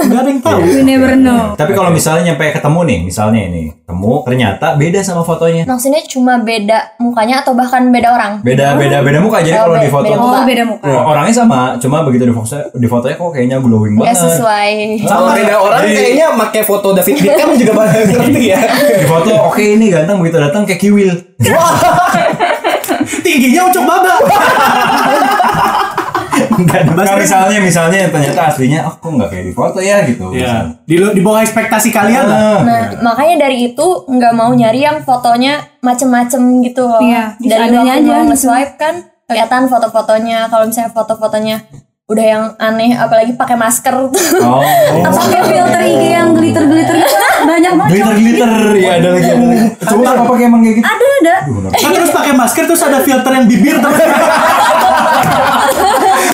Nggak 0.00 0.18
ada 0.18 0.28
yang 0.28 0.40
tahu. 0.40 0.58
You 0.62 0.82
never 0.82 1.12
know. 1.14 1.42
Tapi 1.52 1.72
kalau 1.72 1.90
misalnya 1.90 2.22
nyampe 2.26 2.50
ketemu 2.50 2.80
nih, 2.82 2.98
misalnya 3.02 3.40
ini, 3.42 3.62
ketemu 3.76 4.12
ternyata 4.22 4.66
beda 4.74 5.00
sama 5.00 5.20
fotonya. 5.20 5.62
Maksudnya 5.64 6.02
cuma 6.06 6.38
beda 6.38 6.78
mukanya 6.96 7.40
atau 7.40 7.52
bahkan 7.52 7.86
beda 7.88 8.08
orang? 8.10 8.32
Beda 8.40 8.74
beda 8.74 9.00
beda 9.00 9.18
muka. 9.18 9.38
Jadi 9.38 9.52
Oh, 9.52 9.62
kalau 9.64 9.76
di 9.76 9.88
foto 9.88 10.04
beda 10.06 10.18
Oh, 10.18 10.42
beda 10.42 10.62
muka. 10.64 10.84
Oh, 10.84 11.02
orangnya 11.06 11.34
sama, 11.36 11.60
cuma 11.76 12.02
begitu 12.02 12.24
di 12.24 12.32
foto 12.32 12.48
di 12.72 12.86
fotonya 12.86 13.16
kok 13.16 13.30
kayaknya 13.30 13.56
glowing 13.58 13.94
Nggak 13.94 14.06
banget. 14.08 14.24
sesuai. 14.26 14.72
Kalau 15.04 15.28
beda 15.30 15.54
orang 15.56 15.80
Jadi- 15.82 15.94
kayaknya 15.94 16.26
pakai 16.36 16.62
foto 16.62 16.88
David 16.92 17.16
Beckham 17.18 17.50
juga 17.60 17.72
bakal 17.74 18.00
ngerti 18.02 18.42
ya. 18.46 18.58
Di 18.96 19.06
foto 19.06 19.30
oke 19.46 19.62
ini 19.62 19.86
ganteng 19.88 20.16
begitu 20.18 20.36
datang 20.38 20.62
kayak 20.64 20.80
kiwil. 20.80 21.12
Tingginya 23.20 23.66
ucuk 23.66 23.84
baba. 23.84 24.14
Nah, 26.50 27.16
misalnya 27.16 27.58
misalnya 27.58 27.98
ternyata 28.10 28.40
aslinya 28.50 28.84
oh 28.84 28.94
kok 28.98 29.10
nggak 29.10 29.28
kayak 29.30 29.44
di 29.46 29.54
foto 29.54 29.78
ya 29.78 30.02
gitu. 30.04 30.34
Ya. 30.34 30.74
Di, 30.82 30.94
di 30.98 31.20
bawah 31.22 31.40
ekspektasi 31.40 31.88
kalian 31.90 32.24
lah. 32.26 32.38
Ah, 32.40 32.60
Nah, 32.60 32.82
makanya 33.00 33.46
dari 33.46 33.72
itu 33.72 33.86
nggak 34.06 34.32
mau 34.34 34.50
nyari 34.50 34.82
yang 34.82 35.00
fotonya 35.02 35.62
macem-macem 35.80 36.40
gitu 36.62 36.84
loh. 36.84 37.00
Iya, 37.00 37.38
dari 37.38 37.72
waktu 37.72 37.88
aja 37.88 38.02
mau 38.02 38.22
gitu. 38.22 38.30
nge-swipe 38.34 38.74
kan 38.76 38.94
kelihatan 39.24 39.66
foto-fotonya. 39.66 40.46
Kalau 40.46 40.64
misalnya 40.66 40.90
foto-fotonya 40.90 41.56
udah 42.10 42.26
yang 42.26 42.44
aneh, 42.58 42.90
apalagi 42.90 43.38
pakai 43.38 43.54
masker 43.54 43.94
tuh. 44.10 44.42
Oh. 44.42 44.58
Atau 44.98 45.14
pakai 45.22 45.40
filter 45.46 45.80
IG 45.80 46.02
yang 46.10 46.34
glitter-glitter 46.34 46.96
gitu. 46.98 47.16
Banyak 47.46 47.72
banget. 47.78 47.90
Glitter 47.94 48.14
glitter 48.18 48.50
ya 48.74 48.90
ada 48.98 49.08
lagi 49.14 49.30
ada 49.30 49.46
lagi. 49.46 49.66
Coba 49.86 50.02
apa 50.10 50.22
pakai 50.26 50.44
emang 50.50 50.60
kayak 50.60 50.76
gitu? 50.82 50.86
Ada 50.90 51.06
ada. 51.22 51.36
Kan 51.70 51.90
terus 51.94 52.10
pakai 52.10 52.32
masker 52.34 52.64
terus 52.66 52.82
ada 52.82 52.98
filter 53.00 53.30
yang 53.30 53.46
bibir 53.46 53.78
terus 53.78 53.98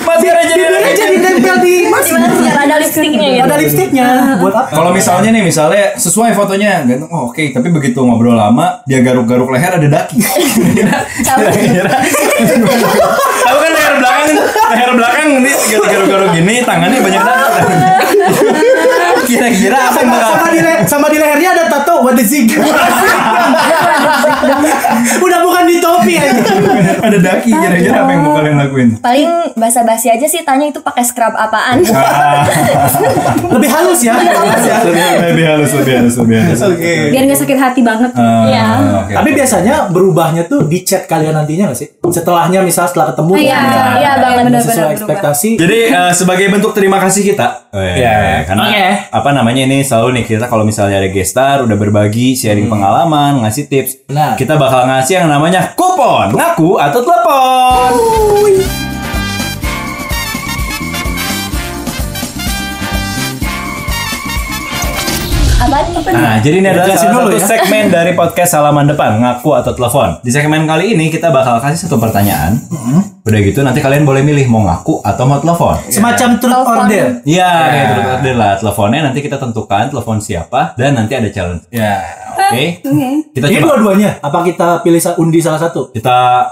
Masih 0.06 0.28
aja 0.30 0.54
bibirnya 0.54 0.92
jadi 0.96 1.16
nempel 1.20 1.56
di 1.60 1.74
masker. 1.92 2.16
Gimana 2.24 2.86
sih 2.88 3.04
yang 3.12 3.44
ada 3.44 3.55
lipstiknya 3.66 4.06
lipstiknya. 4.06 4.38
Buat 4.42 4.54
apa? 4.54 4.70
Kalau 4.72 4.90
misalnya 4.94 5.28
nih 5.34 5.42
misalnya 5.42 5.84
sesuai 5.98 6.30
fotonya 6.32 6.86
ganteng 6.86 7.10
oh 7.10 7.30
oke 7.30 7.42
tapi 7.50 7.68
begitu 7.74 7.98
ngobrol 8.00 8.38
lama 8.38 8.80
dia 8.86 9.02
garuk-garuk 9.02 9.50
leher 9.50 9.76
ada 9.76 9.88
daki. 9.90 10.18
Tahu 13.46 13.56
kan 13.58 13.70
leher 13.74 13.94
belakang 13.98 14.30
leher 14.70 14.90
belakang 14.94 15.26
ini 15.42 15.52
garuk-garuk 15.70 16.30
gini 16.34 16.54
tangannya 16.62 16.98
banyak 17.02 17.22
daki. 17.22 17.74
Kira-kira 19.26 19.78
apa 19.82 19.98
yang 19.98 20.10
bakal 20.10 20.30
Sama 20.32 20.48
di, 20.48 20.60
le- 20.60 20.80
sama 20.86 21.06
di 21.08 21.18
lehernya 21.18 21.50
ada 21.52 21.64
tato 21.66 21.94
what 22.00 22.14
the 22.14 22.24
zig. 22.28 22.46
Udah 25.18 25.38
bukan 25.42 25.64
di 25.66 25.76
topi 25.78 26.14
ya. 26.14 26.24
ada 26.98 27.18
daki 27.18 27.50
kira-kira 27.50 27.96
apa 28.02 28.10
yang 28.10 28.22
mau 28.22 28.34
kalian 28.34 28.56
lakuin? 28.56 28.88
Paling 28.98 29.28
basa-basi 29.54 30.08
aja 30.08 30.26
sih 30.26 30.42
tanya 30.42 30.66
itu 30.66 30.80
pakai 30.80 31.02
scrub 31.02 31.32
apaan. 31.32 31.82
Lebih 33.56 33.70
halus 33.70 34.00
ya. 34.02 34.14
lebih 35.26 35.44
halus 35.44 35.70
lebih 35.72 35.92
halus 35.96 36.14
lebih 36.16 36.36
halus. 36.38 36.60
Oke. 36.62 36.92
Biar 37.10 37.22
nggak 37.26 37.38
sakit 37.38 37.58
hati 37.58 37.80
banget. 37.82 38.10
Iya. 38.16 38.62
Ah, 38.66 38.78
oke, 39.02 39.12
Tapi 39.12 39.28
oke. 39.28 39.36
biasanya 39.36 39.74
berubahnya 39.88 40.42
tuh 40.46 40.64
di 40.64 40.82
chat 40.82 41.06
kalian 41.06 41.34
nantinya 41.34 41.70
gak 41.70 41.78
sih? 41.78 41.88
Setelahnya 42.02 42.60
misal 42.62 42.86
setelah 42.86 43.10
ketemu 43.10 43.32
Iya, 43.36 43.56
kan, 43.56 43.64
iya, 43.96 44.10
nggak 44.16 44.32
banget, 44.36 44.62
sesuai 44.62 44.92
ekspektasi. 44.94 45.50
Jadi 45.56 45.78
eh, 45.88 46.12
sebagai 46.12 46.46
bentuk 46.48 46.72
terima 46.72 46.98
kasih 46.98 47.22
kita, 47.24 47.68
Ya, 47.72 48.42
karena 48.44 48.62
oke. 48.64 48.86
Apa 49.16 49.32
namanya 49.32 49.64
ini 49.64 49.80
selalu 49.80 50.20
nih 50.20 50.24
kita 50.28 50.44
kalau 50.46 50.68
misalnya 50.68 51.00
ada 51.00 51.08
gestar 51.08 51.64
udah 51.64 51.76
berbagi 51.76 52.36
sharing 52.36 52.68
pengalaman, 52.68 53.40
ngasih 53.40 53.64
tips, 53.64 54.04
Nah. 54.12 54.36
kita 54.36 54.60
bakal 54.60 54.84
ngasih 54.84 55.24
yang 55.24 55.28
namanya 55.32 55.72
kupon 55.72 56.36
ngaku 56.36 56.76
atau 56.76 57.00
telepon. 57.00 57.92
Nah, 66.06 66.40
jadi 66.40 66.56
ini 66.58 66.68
adalah 66.68 66.86
salah 66.90 67.12
dulu 67.12 67.28
satu 67.28 67.36
ya. 67.36 67.46
segmen 67.46 67.84
dari 67.96 68.12
podcast 68.12 68.52
halaman 68.54 68.86
depan 68.86 69.20
ngaku 69.20 69.50
atau 69.52 69.72
telepon. 69.72 70.16
Di 70.20 70.30
segmen 70.30 70.64
kali 70.64 70.94
ini 70.94 71.08
kita 71.08 71.28
bakal 71.28 71.60
kasih 71.60 71.84
satu 71.84 71.96
pertanyaan. 71.96 72.56
Udah 73.22 73.40
gitu 73.42 73.60
nanti 73.60 73.80
kalian 73.80 74.02
boleh 74.02 74.22
milih 74.22 74.46
mau 74.46 74.62
ngaku 74.62 75.02
atau 75.02 75.24
mau 75.24 75.36
telepon. 75.36 75.76
Semacam 75.88 76.28
truth 76.38 76.52
Telepon. 76.54 76.76
order. 76.80 77.06
Iya, 77.22 77.50
kayak 77.66 77.86
terus 77.90 78.06
order 78.08 78.34
lah. 78.34 78.52
Teleponnya 78.56 79.00
nanti 79.02 79.18
kita 79.20 79.36
tentukan 79.36 79.84
telepon 79.86 80.16
siapa 80.18 80.72
dan 80.74 80.94
nanti 80.94 81.12
ada 81.12 81.28
challenge. 81.28 81.68
Ya. 81.68 82.00
Oke. 82.32 82.80
Oke. 82.80 83.08
Kita 83.32 83.46
Ini 83.46 83.56
coba. 83.58 83.66
dua-duanya. 83.74 84.10
Apa 84.20 84.38
kita 84.42 84.80
pilih 84.80 85.00
undi 85.18 85.38
salah 85.40 85.58
satu? 85.58 85.90
Kita 85.90 86.46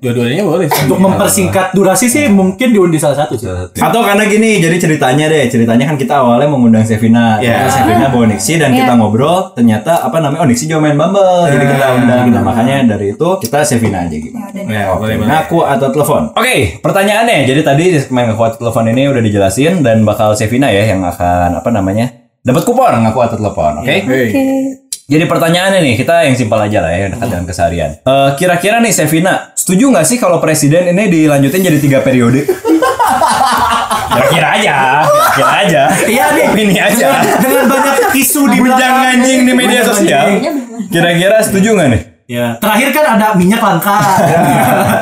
Dua-duanya 0.00 0.44
boleh. 0.44 0.68
Untuk 0.68 0.98
mempersingkat 1.00 1.72
durasi 1.72 2.06
sih 2.06 2.28
mungkin 2.28 2.70
diundi 2.70 3.00
salah 3.00 3.24
satu 3.24 3.34
sih. 3.38 3.48
atau 3.74 4.00
karena 4.00 4.24
gini, 4.28 4.60
jadi 4.60 4.76
ceritanya 4.76 5.26
deh, 5.28 5.48
ceritanya 5.48 5.84
kan 5.88 5.96
kita 5.96 6.14
awalnya 6.20 6.48
mengundang 6.48 6.84
Sevina, 6.84 7.38
Iya. 7.40 7.64
Ternyata 7.64 7.70
Sevina 7.72 8.06
bawa 8.12 8.24
Nixie 8.30 8.56
dan 8.60 8.70
kita 8.72 8.92
ngobrol, 8.96 9.52
ternyata 9.56 10.04
apa 10.04 10.16
namanya, 10.20 10.40
oh 10.44 10.48
Nixie 10.48 10.68
juga 10.68 10.80
main 10.84 10.96
Bumble, 10.96 11.48
jadi 11.50 11.64
kita 11.64 11.86
undang, 11.96 12.24
nah, 12.30 12.42
makanya 12.42 12.76
dari 12.96 13.16
itu 13.16 13.28
kita 13.40 13.64
Sevina 13.64 14.04
aja 14.06 14.16
gitu. 14.16 14.36
Ya, 14.68 14.94
boleh. 14.96 15.16
Ngaku 15.20 15.58
atau 15.64 15.88
telepon? 15.92 16.22
Oke, 16.34 16.78
pertanyaannya. 16.80 17.48
Jadi 17.48 17.60
tadi 17.64 17.84
ngaku 18.10 18.42
atau 18.42 18.58
telepon 18.66 18.84
ini 18.90 19.08
udah 19.08 19.22
dijelasin 19.22 19.80
dan 19.84 20.02
bakal 20.04 20.34
Sevina 20.34 20.70
ya 20.70 20.84
yang 20.86 21.04
akan 21.04 21.58
apa 21.60 21.70
namanya 21.70 22.10
dapat 22.44 22.62
kupon 22.62 22.92
ngaku 23.04 23.20
atau 23.24 23.36
telepon. 23.40 23.72
Oke. 23.80 23.96
Oke. 24.04 24.44
Jadi 25.04 25.24
pertanyaannya 25.28 25.84
nih 25.84 25.94
kita 26.00 26.24
yang 26.24 26.32
simpel 26.32 26.56
aja 26.56 26.80
lah 26.80 26.88
ya 26.88 26.98
yang 27.04 27.12
dekat 27.12 27.28
dengan 27.28 27.44
keseharian. 27.44 27.90
Eh, 28.00 28.30
kira-kira 28.40 28.80
nih 28.80 28.88
Sevina, 28.88 29.52
setuju 29.52 29.92
nggak 29.92 30.06
sih 30.08 30.16
kalau 30.16 30.40
presiden 30.40 30.96
ini 30.96 31.12
dilanjutin 31.12 31.60
jadi 31.60 31.76
tiga 31.76 31.98
periode? 32.00 32.48
Kira-kira 34.14 34.48
aja, 34.54 34.76
kira 35.34 35.52
aja. 35.66 35.82
Iya 36.06 36.24
nih. 36.38 36.46
Opini 36.54 36.76
aja. 36.78 37.18
Dengan 37.34 37.66
banyak 37.66 38.14
isu 38.14 38.46
di 38.46 38.58
belakang. 38.62 39.10
anjing 39.10 39.42
di 39.42 39.52
media 39.52 39.82
sosial. 39.82 40.38
Kira-kira 40.86 41.42
setuju 41.42 41.74
nggak 41.74 41.88
nih? 41.90 42.13
Ya. 42.24 42.56
Terakhir 42.56 42.88
kan 42.90 43.04
ada 43.14 43.36
minyak 43.36 43.60
langka. 43.60 44.00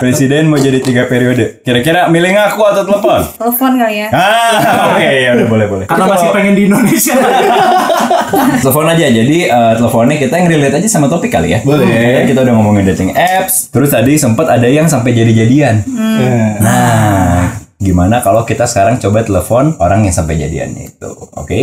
Presiden 0.03 0.51
mau 0.51 0.59
jadi 0.59 0.83
tiga 0.83 1.07
periode. 1.07 1.63
Kira-kira 1.63 2.11
milih 2.11 2.35
ngaku 2.35 2.63
atau 2.65 2.83
telepon? 2.83 3.23
Telepon 3.33 3.79
kali 3.79 3.95
ya. 3.97 4.09
Ah, 4.11 4.59
oke 4.91 5.07
ya 5.07 5.31
udah 5.33 5.47
boleh 5.47 5.67
boleh. 5.67 5.85
Karena 5.87 6.05
masih 6.05 6.19
kalau- 6.25 6.35
pengen 6.35 6.53
di 6.53 6.63
Indonesia. 6.67 7.15
telepon 8.59 8.87
aja. 8.89 9.07
Jadi 9.07 9.37
eh, 9.45 9.73
teleponnya 9.73 10.17
kita 10.19 10.35
yang 10.35 10.49
relate 10.51 10.77
aja 10.77 10.89
sama 10.91 11.07
topik 11.07 11.31
kali 11.31 11.55
ya. 11.55 11.59
Boleh. 11.63 11.87
Kan 11.87 12.25
kita 12.27 12.41
udah 12.43 12.55
ngomongin 12.55 12.83
dating 12.85 13.15
apps. 13.15 13.71
Terus 13.71 13.91
tadi 13.91 14.19
sempat 14.19 14.51
ada 14.51 14.67
yang 14.67 14.91
sampai 14.91 15.15
jadi-jadian. 15.15 15.87
Nah, 16.59 17.49
gimana 17.77 18.19
kalau 18.19 18.43
kita 18.43 18.67
sekarang 18.67 18.99
coba 18.99 19.23
telepon 19.23 19.79
orang 19.79 20.03
yang 20.03 20.11
sampai 20.13 20.39
jadiannya 20.39 20.91
itu, 20.91 21.11
oke? 21.33 21.61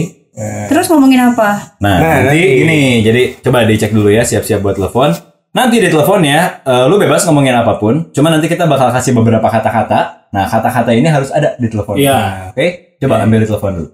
Terus 0.72 0.88
ngomongin 0.88 1.20
apa? 1.26 1.76
Nah, 1.80 2.00
Nah, 2.00 2.16
nanti 2.24 2.40
nanti. 2.40 2.58
gini, 2.58 2.80
jadi 3.04 3.22
coba 3.40 3.68
dicek 3.68 3.92
dulu 3.92 4.08
ya, 4.08 4.24
siap-siap 4.24 4.60
buat 4.60 4.80
telepon. 4.80 5.12
Nanti 5.50 5.82
di 5.82 5.90
teleponnya, 5.90 6.62
eh, 6.62 6.86
lu 6.86 7.02
bebas 7.02 7.26
ngomongin 7.26 7.56
apa 7.58 7.74
pun. 7.82 8.14
Cuma 8.14 8.30
nanti 8.30 8.46
kita 8.46 8.70
bakal 8.70 8.94
kasih 8.94 9.18
beberapa 9.18 9.48
kata-kata. 9.50 10.30
Nah, 10.30 10.46
kata-kata 10.46 10.94
ini 10.94 11.10
harus 11.10 11.34
ada 11.34 11.58
di 11.58 11.66
telepon. 11.66 11.98
Iya. 11.98 12.54
Oke, 12.54 12.68
coba 13.02 13.26
ambil 13.26 13.42
di 13.42 13.48
telepon 13.50 13.72
dulu. 13.76 13.88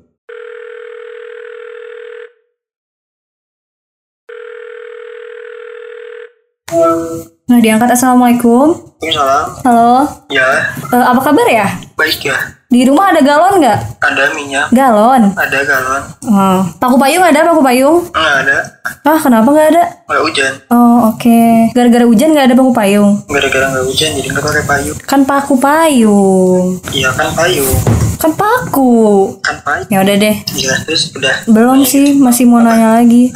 Nggak 7.45 7.61
diangkat. 7.61 7.89
Assalamualaikum. 7.93 8.65
Salam. 9.05 9.45
Halo. 9.61 9.93
Ya, 10.33 10.49
Eh, 10.89 11.03
apa 11.05 11.21
kabar 11.21 11.45
ya? 11.45 11.67
baik 11.95 12.25
ya. 12.25 12.35
Di 12.67 12.83
rumah 12.89 13.13
ada 13.13 13.21
galon 13.21 13.61
nggak? 13.61 13.79
Ada 14.01 14.33
minyak, 14.35 14.67
Galon. 14.73 15.31
ada 15.31 15.59
galon. 15.63 16.01
Oh. 16.25 16.59
Paku 16.75 16.97
payung 16.97 17.21
ada 17.23 17.45
paku 17.45 17.61
payung? 17.61 18.01
Enggak 18.11 18.35
ada, 18.43 18.57
Ah 19.01 19.17
kenapa 19.17 19.47
nggak 19.47 19.69
ada? 19.71 19.83
enggak 20.05 20.23
hujan. 20.23 20.53
Oh 20.69 21.09
oke. 21.09 21.41
Gara-gara 21.71 22.05
hujan 22.05 22.29
nggak 22.31 22.45
ada 22.47 22.55
paku 22.55 22.71
payung? 22.71 23.11
Gara-gara 23.25 23.65
enggak 23.67 23.85
hujan 23.85 24.09
jadi 24.13 24.27
enggak 24.29 24.45
pakai 24.45 24.63
payung. 24.63 24.97
Kan 25.01 25.21
paku 25.23 25.53
payung. 25.57 26.65
Iya 26.89 27.09
kan 27.11 27.33
payung, 27.33 27.73
Kan 28.15 28.31
paku. 28.31 28.93
kan 29.39 29.57
payung. 29.59 29.87
Ya 29.87 29.97
udah 29.99 30.15
deh. 30.15 30.35
Iya, 30.51 30.73
terus 30.83 31.09
udah. 31.11 31.35
Belum 31.45 31.81
sih, 31.81 32.13
masih 32.15 32.45
mau 32.45 32.59
nanya 32.59 32.95
lagi. 32.95 33.33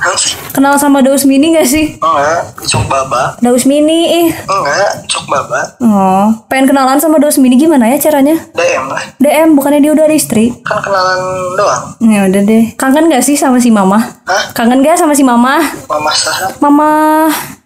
Emang 0.00 0.16
sih? 0.16 0.36
Kenal 0.50 0.76
sama 0.76 1.00
Daus 1.00 1.24
Mini 1.24 1.52
gak 1.52 1.66
sih? 1.66 1.96
Enggak, 1.96 2.40
cok 2.62 2.84
baba. 2.86 3.36
Daus 3.40 3.64
Mini 3.64 3.98
ih. 4.06 4.28
Enggak, 4.32 5.04
cok 5.06 5.24
baba. 5.26 5.60
Oh, 5.80 6.26
pengen 6.46 6.70
kenalan 6.70 6.96
sama 6.96 7.16
Daus 7.16 7.36
Mini 7.36 7.56
gimana 7.56 7.88
ya 7.88 7.98
caranya? 7.98 8.36
DM 8.52 8.84
lah. 8.86 9.02
DM 9.16 9.48
bukannya 9.54 9.80
dia 9.80 9.92
udah 9.92 10.04
ada 10.04 10.14
istri? 10.14 10.52
Kan 10.62 10.80
kenalan 10.80 11.18
doang. 11.54 11.84
Ya 12.00 12.20
udah 12.24 12.42
deh. 12.42 12.64
Kangen 12.74 13.08
gak 13.08 13.22
sih 13.22 13.34
sama 13.34 13.58
si 13.58 13.68
Mama? 13.68 14.13
Hah? 14.22 14.54
Kangen 14.54 14.80
gak 14.80 14.94
sama 14.94 15.12
si 15.12 15.26
Mama? 15.26 15.58
Mama 15.90 16.14
saham. 16.14 16.54
Mama 16.62 16.90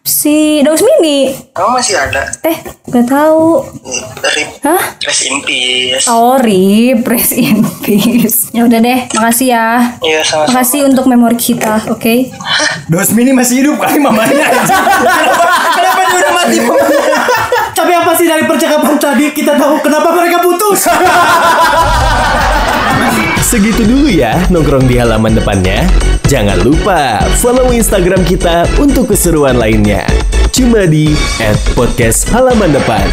si 0.01 0.65
Daus 0.65 0.81
Mini. 0.81 1.29
Kamu 1.53 1.77
masih 1.77 2.01
ada? 2.01 2.25
Eh, 2.41 2.57
gak 2.89 3.07
tahu. 3.07 3.61
Nih, 3.85 4.03
Dari 4.25 4.43
Hah? 4.65 4.81
Rest 5.05 5.23
in 5.29 5.37
peace. 5.45 6.09
Oh, 6.09 6.41
rip, 6.41 7.05
rest 7.05 7.37
in 7.37 7.61
peace. 7.85 8.49
Ya 8.57 8.65
udah 8.65 8.81
deh, 8.81 9.01
makasih 9.21 9.53
ya. 9.53 9.67
Iya, 10.01 10.25
sama-sama. 10.25 10.57
Makasih 10.57 10.81
untuk 10.89 11.05
memori 11.07 11.37
kita, 11.37 11.93
oke? 11.93 12.33
Dos 12.89 13.13
Mini 13.13 13.37
masih 13.37 13.63
hidup 13.63 13.77
kali 13.77 14.01
mamanya. 14.01 14.33
kenapa, 14.57 15.45
kenapa 15.77 16.01
dia 16.09 16.17
udah 16.19 16.33
mati? 16.33 16.57
Tapi 17.77 17.93
apa 17.95 18.11
sih 18.19 18.27
dari 18.27 18.43
percakapan 18.43 18.97
tadi 18.99 19.31
kita 19.31 19.55
tahu 19.55 19.79
kenapa 19.85 20.09
mereka 20.11 20.43
putus? 20.43 20.89
Segitu 23.49 23.81
dulu 23.87 24.13
ya 24.13 24.37
nongkrong 24.53 24.85
di 24.85 25.01
halaman 25.01 25.33
depannya. 25.33 25.87
Jangan 26.29 26.61
lupa 26.61 27.25
follow 27.41 27.73
Instagram 27.73 28.21
kita 28.21 28.69
untuk 28.77 29.17
keseruan 29.17 29.57
lainnya. 29.57 30.05
Cuma 30.53 30.85
di 30.85 31.09
@podcast 31.73 32.29
halaman 32.29 32.69
depan. 32.69 33.09